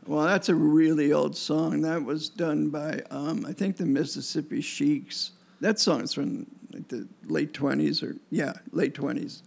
Well, 0.06 0.24
that's 0.24 0.48
a 0.48 0.54
really 0.54 1.12
old 1.12 1.36
song. 1.36 1.82
That 1.82 2.04
was 2.04 2.28
done 2.28 2.70
by, 2.70 3.02
um, 3.10 3.44
I 3.46 3.52
think, 3.52 3.76
the 3.76 3.86
Mississippi 3.86 4.60
Sheiks. 4.60 5.32
That 5.60 5.78
song 5.78 6.02
is 6.02 6.14
from 6.14 6.46
like 6.72 6.88
the 6.88 7.06
late 7.26 7.52
twenties, 7.52 8.02
or 8.02 8.16
yeah, 8.30 8.54
late 8.72 8.94
twenties. 8.94 9.42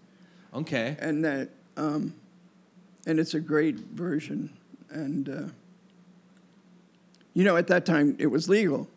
Okay. 0.53 0.95
and 0.99 1.25
that 1.25 1.49
um, 1.77 2.13
and 3.07 3.19
it's 3.19 3.33
a 3.33 3.39
great 3.39 3.75
version 3.75 4.49
and 4.89 5.29
uh, 5.29 5.51
you 7.33 7.43
know 7.43 7.57
at 7.57 7.67
that 7.67 7.85
time 7.85 8.15
it 8.19 8.27
was 8.27 8.47
legal 8.47 8.87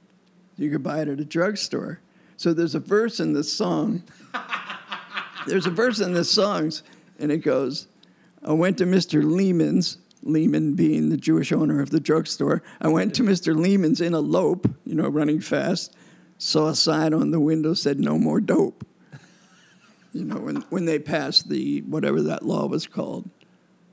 you 0.57 0.71
could 0.71 0.83
buy 0.83 1.01
it 1.01 1.09
at 1.09 1.19
a 1.19 1.25
drugstore 1.25 2.01
so 2.37 2.53
there's 2.53 2.75
a 2.75 2.81
verse 2.81 3.21
in 3.21 3.33
this 3.33 3.53
song 3.53 4.03
there's 5.47 5.67
a 5.67 5.71
verse 5.71 6.01
in 6.01 6.13
this 6.13 6.31
songs 6.31 6.83
and 7.19 7.33
it 7.33 7.39
goes 7.39 7.87
i 8.47 8.53
went 8.53 8.79
to 8.79 8.85
mr 8.85 9.23
lehman's 9.23 9.99
lehman 10.23 10.75
being 10.75 11.11
the 11.11 11.17
jewish 11.17 11.53
owner 11.53 11.81
of 11.81 11.91
the 11.91 12.01
drugstore 12.01 12.63
i 12.81 12.89
went 12.89 13.15
to 13.15 13.23
mr 13.23 13.55
lehman's 13.55 14.01
in 14.01 14.15
a 14.15 14.21
lope 14.21 14.69
you 14.85 14.95
know 14.95 15.09
running 15.09 15.41
fast 15.41 15.95
saw 16.39 16.69
a 16.69 16.75
sign 16.75 17.13
on 17.13 17.31
the 17.31 17.41
window 17.41 17.75
said 17.75 17.99
no 18.01 18.19
more 18.19 18.41
dope 18.41 18.85
you 20.17 20.25
know, 20.25 20.37
when, 20.37 20.57
when 20.71 20.87
they 20.87 20.99
passed 20.99 21.51
the 21.51 21.83
whatever 21.83 22.23
that 22.23 22.43
law 22.43 22.67
was 22.67 22.87
called, 22.87 23.29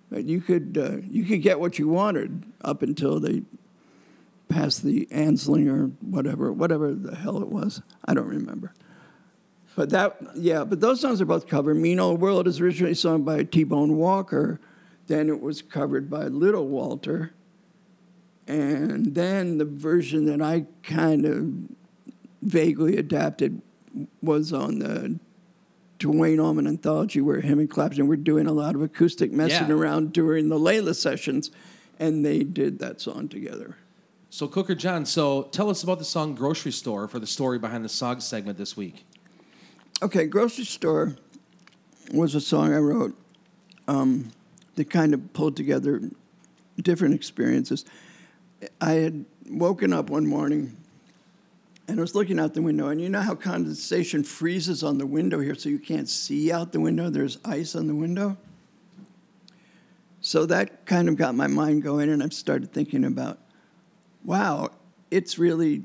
But 0.10 0.24
you 0.24 0.40
could 0.40 0.78
uh, 0.78 1.06
you 1.10 1.26
could 1.26 1.42
get 1.42 1.60
what 1.60 1.78
you 1.78 1.90
wanted 1.90 2.46
up 2.62 2.82
until 2.82 3.20
they 3.20 3.42
passed 4.48 4.84
the 4.84 5.06
Anslinger, 5.12 5.92
whatever 6.00 6.54
whatever 6.54 6.94
the 6.94 7.16
hell 7.18 7.42
it 7.42 7.50
was. 7.50 7.82
I 8.06 8.14
don't 8.14 8.28
remember. 8.28 8.74
But 9.76 9.90
that 9.90 10.18
yeah, 10.36 10.64
but 10.64 10.82
those 10.82 11.02
songs 11.02 11.20
are 11.22 11.26
both 11.26 11.48
covered. 11.48 11.76
Mean 11.76 12.00
Old 12.00 12.22
World 12.22 12.48
is 12.48 12.60
originally 12.60 12.94
sung 12.94 13.24
by 13.24 13.44
T 13.44 13.64
Bone 13.64 13.98
Walker, 13.98 14.60
then 15.08 15.30
it 15.30 15.42
was 15.42 15.62
covered 15.62 16.10
by 16.10 16.26
Little 16.28 16.68
Walter, 16.68 17.34
and 18.48 19.16
then 19.16 19.58
the 19.58 19.66
version 19.66 20.26
that 20.26 20.42
I 20.42 20.66
kind 20.84 21.26
of 21.26 21.54
vaguely 22.42 22.98
adapted 22.98 23.62
was 24.22 24.54
on 24.54 24.80
the 24.80 25.20
Duane 25.98 26.40
Allman 26.40 26.68
anthology 26.68 27.22
where 27.22 27.42
him 27.42 27.60
and 27.60 27.70
Clapton 27.70 28.08
were 28.08 28.16
doing 28.18 28.46
a 28.48 28.52
lot 28.52 28.76
of 28.76 28.82
acoustic 28.82 29.32
messing 29.32 29.70
Yeah. 29.70 29.76
around 29.76 30.12
during 30.14 30.50
the 30.50 30.60
Layla 30.60 30.96
sessions, 30.96 31.50
and 32.00 32.26
they 32.26 32.44
did 32.44 32.80
that 32.80 33.00
song 33.02 33.28
together. 33.28 33.78
So 34.30 34.48
Cooker 34.48 34.76
John, 34.76 35.06
so 35.06 35.44
tell 35.52 35.70
us 35.70 35.84
about 35.84 36.00
the 36.00 36.06
song 36.06 36.36
"Grocery 36.36 36.72
Store" 36.72 37.08
for 37.08 37.20
the 37.20 37.28
story 37.28 37.58
behind 37.60 37.86
the 37.86 37.90
song 37.90 38.20
segment 38.20 38.58
this 38.58 38.76
week. 38.76 39.06
Okay, 40.04 40.26
Grocery 40.26 40.66
Store 40.66 41.16
was 42.12 42.36
a 42.36 42.42
song 42.42 42.74
I 42.74 42.80
wrote 42.80 43.16
um, 43.88 44.34
that 44.76 44.90
kind 44.90 45.14
of 45.14 45.32
pulled 45.32 45.56
together 45.56 46.02
different 46.76 47.16
experiences. 47.16 47.86
I 48.82 48.96
had 48.96 49.24
woken 49.50 49.94
up 49.94 50.10
one 50.10 50.28
morning 50.28 50.76
and 51.88 52.00
I 52.00 52.02
was 52.02 52.16
looking 52.16 52.38
out 52.38 52.54
the 52.54 52.62
window, 52.62 52.90
and 52.90 53.00
you 53.00 53.08
know 53.08 53.22
how 53.22 53.34
condensation 53.34 54.26
freezes 54.26 54.84
on 54.84 54.98
the 54.98 55.06
window 55.06 55.40
here, 55.40 55.56
so 55.56 55.70
you 55.70 55.80
can't 55.80 56.10
see 56.10 56.52
out 56.52 56.74
the 56.74 56.82
window? 56.82 57.10
There's 57.10 57.38
ice 57.46 57.74
on 57.74 57.88
the 57.88 57.96
window. 57.96 58.36
So 60.20 60.46
that 60.48 60.86
kind 60.86 61.08
of 61.08 61.16
got 61.16 61.34
my 61.34 61.48
mind 61.48 61.82
going, 61.82 62.10
and 62.10 62.22
I 62.22 62.28
started 62.28 62.74
thinking 62.74 63.06
about 63.06 63.40
wow, 64.26 64.72
it's 65.12 65.40
really 65.40 65.84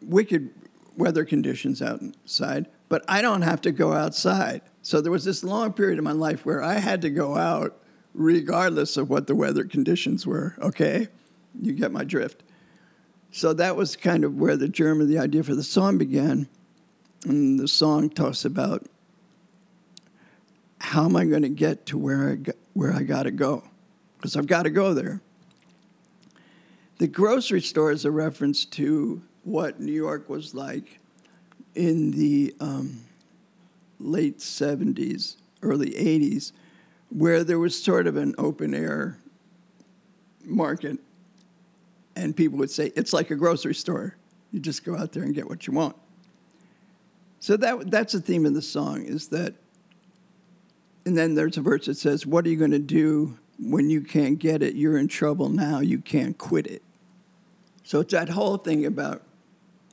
wicked 0.00 0.54
weather 1.00 1.24
conditions 1.24 1.82
outside, 1.82 2.68
but 2.88 3.04
I 3.08 3.22
don't 3.22 3.42
have 3.42 3.60
to 3.62 3.72
go 3.72 3.92
outside. 3.92 4.62
So 4.82 5.00
there 5.00 5.10
was 5.10 5.24
this 5.24 5.42
long 5.42 5.72
period 5.72 5.98
of 5.98 6.04
my 6.04 6.12
life 6.12 6.46
where 6.46 6.62
I 6.62 6.74
had 6.74 7.02
to 7.02 7.10
go 7.10 7.36
out 7.36 7.76
regardless 8.14 8.96
of 8.96 9.08
what 9.08 9.26
the 9.26 9.34
weather 9.34 9.64
conditions 9.64 10.26
were, 10.26 10.56
okay? 10.60 11.08
You 11.60 11.72
get 11.72 11.92
my 11.92 12.04
drift. 12.04 12.42
So 13.32 13.52
that 13.54 13.76
was 13.76 13.96
kind 13.96 14.24
of 14.24 14.36
where 14.36 14.56
the 14.56 14.68
germ 14.68 15.00
of 15.00 15.08
the 15.08 15.18
idea 15.18 15.42
for 15.42 15.54
the 15.54 15.62
song 15.62 15.98
began. 15.98 16.48
And 17.24 17.58
the 17.58 17.68
song 17.68 18.10
talks 18.10 18.44
about 18.44 18.86
how 20.80 21.04
am 21.04 21.16
I 21.16 21.24
going 21.24 21.42
to 21.42 21.48
get 21.48 21.86
to 21.86 21.98
where 21.98 22.30
I, 22.30 22.52
where 22.72 22.92
I 22.92 23.02
got 23.02 23.24
to 23.24 23.30
go? 23.30 23.64
Because 24.16 24.36
I've 24.36 24.46
got 24.46 24.64
to 24.64 24.70
go 24.70 24.94
there. 24.94 25.20
The 26.98 27.06
grocery 27.06 27.60
store 27.60 27.92
is 27.92 28.04
a 28.04 28.10
reference 28.10 28.64
to 28.66 29.22
what 29.44 29.80
New 29.80 29.92
York 29.92 30.28
was 30.28 30.54
like 30.54 30.98
in 31.74 32.10
the 32.12 32.54
um, 32.60 33.00
late 33.98 34.38
70s, 34.38 35.36
early 35.62 35.90
80s, 35.90 36.52
where 37.10 37.44
there 37.44 37.58
was 37.58 37.80
sort 37.80 38.06
of 38.06 38.16
an 38.16 38.34
open 38.38 38.74
air 38.74 39.18
market, 40.44 40.98
and 42.16 42.36
people 42.36 42.58
would 42.58 42.70
say, 42.70 42.92
it's 42.96 43.12
like 43.12 43.30
a 43.30 43.36
grocery 43.36 43.74
store. 43.74 44.16
You 44.52 44.60
just 44.60 44.84
go 44.84 44.96
out 44.96 45.12
there 45.12 45.22
and 45.22 45.34
get 45.34 45.48
what 45.48 45.66
you 45.66 45.72
want. 45.72 45.96
So 47.38 47.56
that, 47.56 47.90
that's 47.90 48.12
the 48.12 48.20
theme 48.20 48.44
of 48.46 48.54
the 48.54 48.62
song 48.62 49.04
is 49.04 49.28
that, 49.28 49.54
and 51.06 51.16
then 51.16 51.34
there's 51.34 51.56
a 51.56 51.62
verse 51.62 51.86
that 51.86 51.96
says, 51.96 52.26
What 52.26 52.44
are 52.44 52.50
you 52.50 52.56
going 52.56 52.72
to 52.72 52.78
do 52.78 53.38
when 53.58 53.88
you 53.88 54.02
can't 54.02 54.38
get 54.38 54.62
it? 54.62 54.74
You're 54.74 54.98
in 54.98 55.08
trouble 55.08 55.48
now, 55.48 55.80
you 55.80 55.98
can't 55.98 56.36
quit 56.36 56.66
it. 56.66 56.82
So 57.82 58.00
it's 58.00 58.12
that 58.12 58.28
whole 58.28 58.58
thing 58.58 58.84
about 58.84 59.22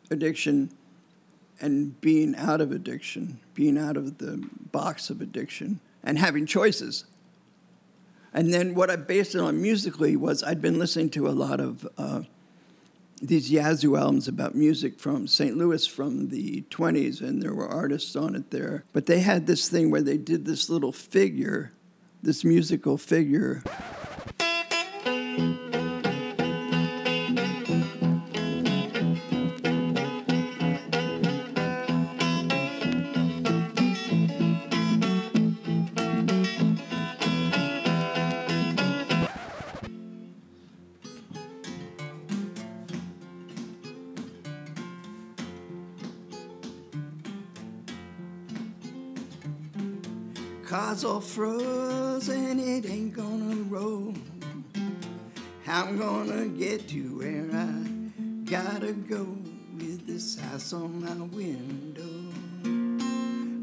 addiction 0.09 0.71
and 1.59 1.99
being 2.01 2.35
out 2.35 2.61
of 2.61 2.71
addiction, 2.71 3.39
being 3.53 3.77
out 3.77 3.97
of 3.97 4.19
the 4.19 4.47
box 4.71 5.09
of 5.09 5.21
addiction, 5.21 5.79
and 6.03 6.19
having 6.19 6.45
choices. 6.45 7.05
And 8.33 8.53
then 8.53 8.75
what 8.75 8.89
I 8.91 8.95
based 8.95 9.35
it 9.35 9.41
on 9.41 9.61
musically 9.61 10.15
was 10.15 10.43
I'd 10.43 10.61
been 10.61 10.77
listening 10.77 11.09
to 11.11 11.27
a 11.27 11.31
lot 11.31 11.59
of 11.59 11.87
uh, 11.97 12.21
these 13.21 13.49
Yazoo 13.49 13.95
albums 13.95 14.27
about 14.27 14.53
music 14.53 14.99
from 14.99 15.27
St. 15.27 15.57
Louis 15.57 15.85
from 15.87 16.29
the 16.29 16.61
20s, 16.69 17.21
and 17.21 17.41
there 17.41 17.53
were 17.53 17.67
artists 17.67 18.15
on 18.15 18.35
it 18.35 18.51
there. 18.51 18.83
But 18.93 19.07
they 19.07 19.21
had 19.21 19.47
this 19.47 19.69
thing 19.69 19.89
where 19.89 20.03
they 20.03 20.17
did 20.17 20.45
this 20.45 20.69
little 20.69 20.91
figure, 20.91 21.71
this 22.21 22.43
musical 22.43 22.97
figure. 22.97 23.63
I'm 55.77 55.95
gonna 55.95 56.47
get 56.47 56.87
to 56.89 57.19
where 57.19 57.47
I 57.53 57.69
gotta 58.45 58.93
go 58.93 59.27
with 59.77 60.07
this 60.07 60.39
ice 60.51 60.73
on 60.73 61.05
my 61.05 61.13
window. 61.27 62.33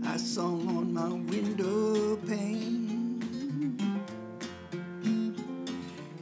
Ice 0.09 0.39
on 0.39 0.93
my 0.93 1.09
window 1.09 2.15
pane. 2.19 3.21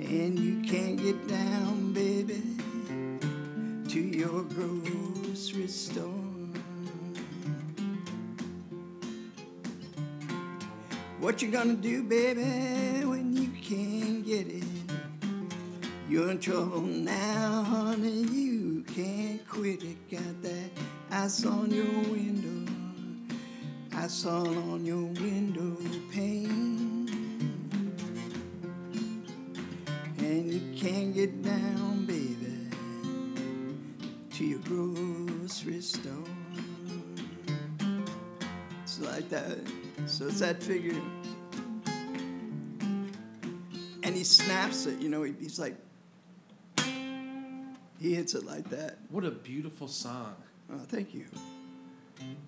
And 0.00 0.38
you 0.38 0.62
can't 0.62 0.96
get 0.96 1.28
down, 1.28 1.92
baby, 1.92 2.42
to 3.90 4.00
your 4.00 4.44
grocery 4.44 5.68
store. 5.68 6.08
What 11.20 11.42
you 11.42 11.50
gonna 11.50 11.74
do, 11.74 12.02
baby, 12.02 13.01
You're 16.12 16.30
in 16.32 16.40
trouble 16.40 16.82
now, 16.82 17.62
honey. 17.62 18.10
You 18.10 18.84
can't 18.94 19.48
quit 19.48 19.82
it. 19.82 20.10
Got 20.10 20.42
that 20.42 20.70
ice 21.10 21.46
on 21.46 21.70
your 21.70 21.86
window, 21.86 22.70
ice 23.96 24.26
all 24.26 24.46
on 24.46 24.84
your 24.84 25.04
window 25.04 25.74
pane, 26.10 27.08
and 30.18 30.52
you 30.52 30.78
can't 30.78 31.14
get 31.14 31.42
down, 31.42 32.04
baby, 32.04 32.68
to 34.34 34.44
your 34.44 34.58
grocery 34.58 35.80
store. 35.80 36.12
It's 38.82 39.00
like 39.00 39.30
that. 39.30 39.66
So 40.04 40.26
it's 40.26 40.40
that 40.40 40.62
figure. 40.62 41.00
And 44.02 44.14
he 44.14 44.24
snaps 44.24 44.84
it, 44.84 45.00
you 45.00 45.08
know, 45.08 45.22
he's 45.22 45.58
like, 45.58 45.74
he 48.02 48.14
hits 48.14 48.34
it 48.34 48.44
like 48.44 48.68
that. 48.70 48.98
What 49.10 49.24
a 49.24 49.30
beautiful 49.30 49.86
song. 49.86 50.34
Oh, 50.72 50.80
thank 50.88 51.14
you. 51.14 51.24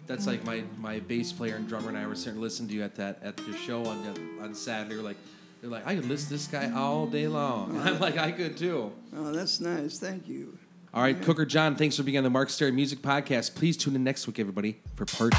That's 0.07 0.27
like 0.27 0.45
my, 0.45 0.65
my 0.79 1.01
bass 1.01 1.33
player 1.33 1.57
and 1.57 1.69
drummer 1.69 1.89
and 1.89 1.97
I 1.97 2.07
were 2.07 2.15
sitting 2.15 2.41
listening 2.41 2.69
to 2.71 2.75
you 2.75 2.83
at 2.83 2.97
that 2.97 3.23
at 3.23 3.39
your 3.47 3.57
show 3.57 3.85
on 3.87 4.03
the, 4.03 4.43
on 4.43 4.55
Saturday. 4.55 4.97
We're 4.97 5.03
like, 5.03 5.17
they're 5.61 5.71
like, 5.71 5.87
I 5.87 5.95
could 5.95 6.07
listen 6.07 6.29
to 6.29 6.35
this 6.35 6.47
guy 6.47 6.73
all 6.73 7.07
day 7.07 7.27
long. 7.29 7.81
I'm 7.83 7.99
like, 8.01 8.19
I 8.19 8.33
could 8.33 8.57
too. 8.57 8.93
Oh, 9.17 9.33
that's 9.33 9.61
nice. 9.61 9.99
Thank 9.99 10.29
you. 10.29 10.59
All 10.93 11.03
right, 11.03 11.21
Cooker 11.21 11.45
John, 11.45 11.75
thanks 11.75 11.97
for 11.97 12.05
being 12.05 12.19
on 12.19 12.25
the 12.25 12.31
Mark 12.31 12.51
Stary 12.51 12.71
Music 12.71 13.01
Podcast. 13.01 13.57
Please 13.57 13.77
tune 13.77 13.97
in 13.97 14.05
next 14.05 14.29
week, 14.29 14.39
everybody, 14.39 14.81
for 14.95 15.07
part 15.07 15.35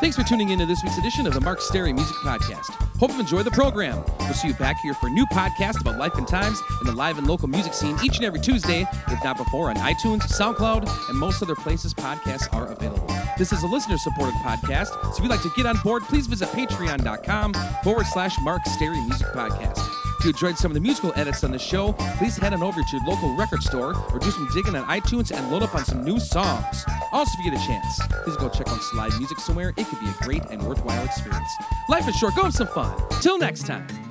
Thanks 0.00 0.16
for 0.16 0.22
tuning 0.22 0.50
in 0.50 0.60
to 0.60 0.66
this 0.66 0.80
week's 0.84 0.96
edition 0.96 1.26
of 1.26 1.34
the 1.34 1.40
Mark 1.40 1.60
Stary 1.60 1.92
Music 1.92 2.14
Podcast. 2.18 2.70
Hope 3.00 3.10
you 3.10 3.18
enjoyed 3.18 3.44
the 3.44 3.50
program. 3.50 4.04
We'll 4.20 4.32
see 4.32 4.48
you 4.48 4.54
back 4.54 4.78
here 4.80 4.94
for 4.94 5.08
a 5.08 5.10
new 5.10 5.26
podcast 5.26 5.80
about 5.80 5.98
life 5.98 6.14
and 6.14 6.26
times 6.26 6.62
in 6.80 6.86
the 6.86 6.92
live 6.92 7.18
and 7.18 7.26
local 7.26 7.48
music 7.48 7.74
scene 7.74 7.96
each 8.04 8.16
and 8.16 8.24
every 8.24 8.38
Tuesday, 8.38 8.86
if 9.08 9.24
not 9.24 9.36
before, 9.36 9.70
on 9.70 9.76
iTunes, 9.76 10.20
SoundCloud, 10.22 11.08
and 11.08 11.18
most 11.18 11.42
other 11.42 11.56
places 11.56 11.94
podcasts 11.94 12.52
are 12.54 12.68
available. 12.68 13.12
This 13.38 13.52
is 13.52 13.64
a 13.64 13.66
listener 13.66 13.98
supported 13.98 14.34
podcast, 14.36 14.88
so 15.02 15.16
if 15.16 15.20
you'd 15.20 15.30
like 15.30 15.42
to 15.42 15.50
get 15.56 15.66
on 15.66 15.76
board, 15.82 16.04
please 16.04 16.28
visit 16.28 16.48
patreon.com 16.50 17.54
forward 17.82 18.06
slash 18.06 18.36
Mark 18.42 18.64
Stary 18.66 19.00
Music 19.00 19.26
Podcast. 19.28 19.97
You 20.28 20.32
enjoyed 20.32 20.58
some 20.58 20.70
of 20.70 20.74
the 20.74 20.80
musical 20.82 21.10
edits 21.16 21.42
on 21.42 21.52
the 21.52 21.58
show, 21.58 21.94
please 22.18 22.36
head 22.36 22.52
on 22.52 22.62
over 22.62 22.82
to 22.82 22.96
your 22.96 23.02
local 23.06 23.34
record 23.34 23.62
store 23.62 23.94
or 24.12 24.18
do 24.18 24.30
some 24.30 24.46
digging 24.52 24.76
on 24.76 24.84
iTunes 24.84 25.34
and 25.34 25.50
load 25.50 25.62
up 25.62 25.74
on 25.74 25.86
some 25.86 26.04
new 26.04 26.20
songs. 26.20 26.84
Also, 27.12 27.30
if 27.38 27.46
you 27.46 27.50
get 27.50 27.58
a 27.58 27.66
chance, 27.66 27.98
please 28.24 28.36
go 28.36 28.50
check 28.50 28.70
on 28.70 28.78
some 28.78 28.98
live 28.98 29.16
music 29.16 29.40
somewhere. 29.40 29.72
It 29.78 29.86
could 29.86 30.00
be 30.00 30.06
a 30.06 30.24
great 30.24 30.42
and 30.50 30.62
worthwhile 30.62 31.02
experience. 31.02 31.50
Life 31.88 32.06
is 32.06 32.14
short, 32.14 32.36
go 32.36 32.42
have 32.42 32.52
some 32.52 32.66
fun. 32.66 32.94
Till 33.22 33.38
next 33.38 33.66
time. 33.66 34.07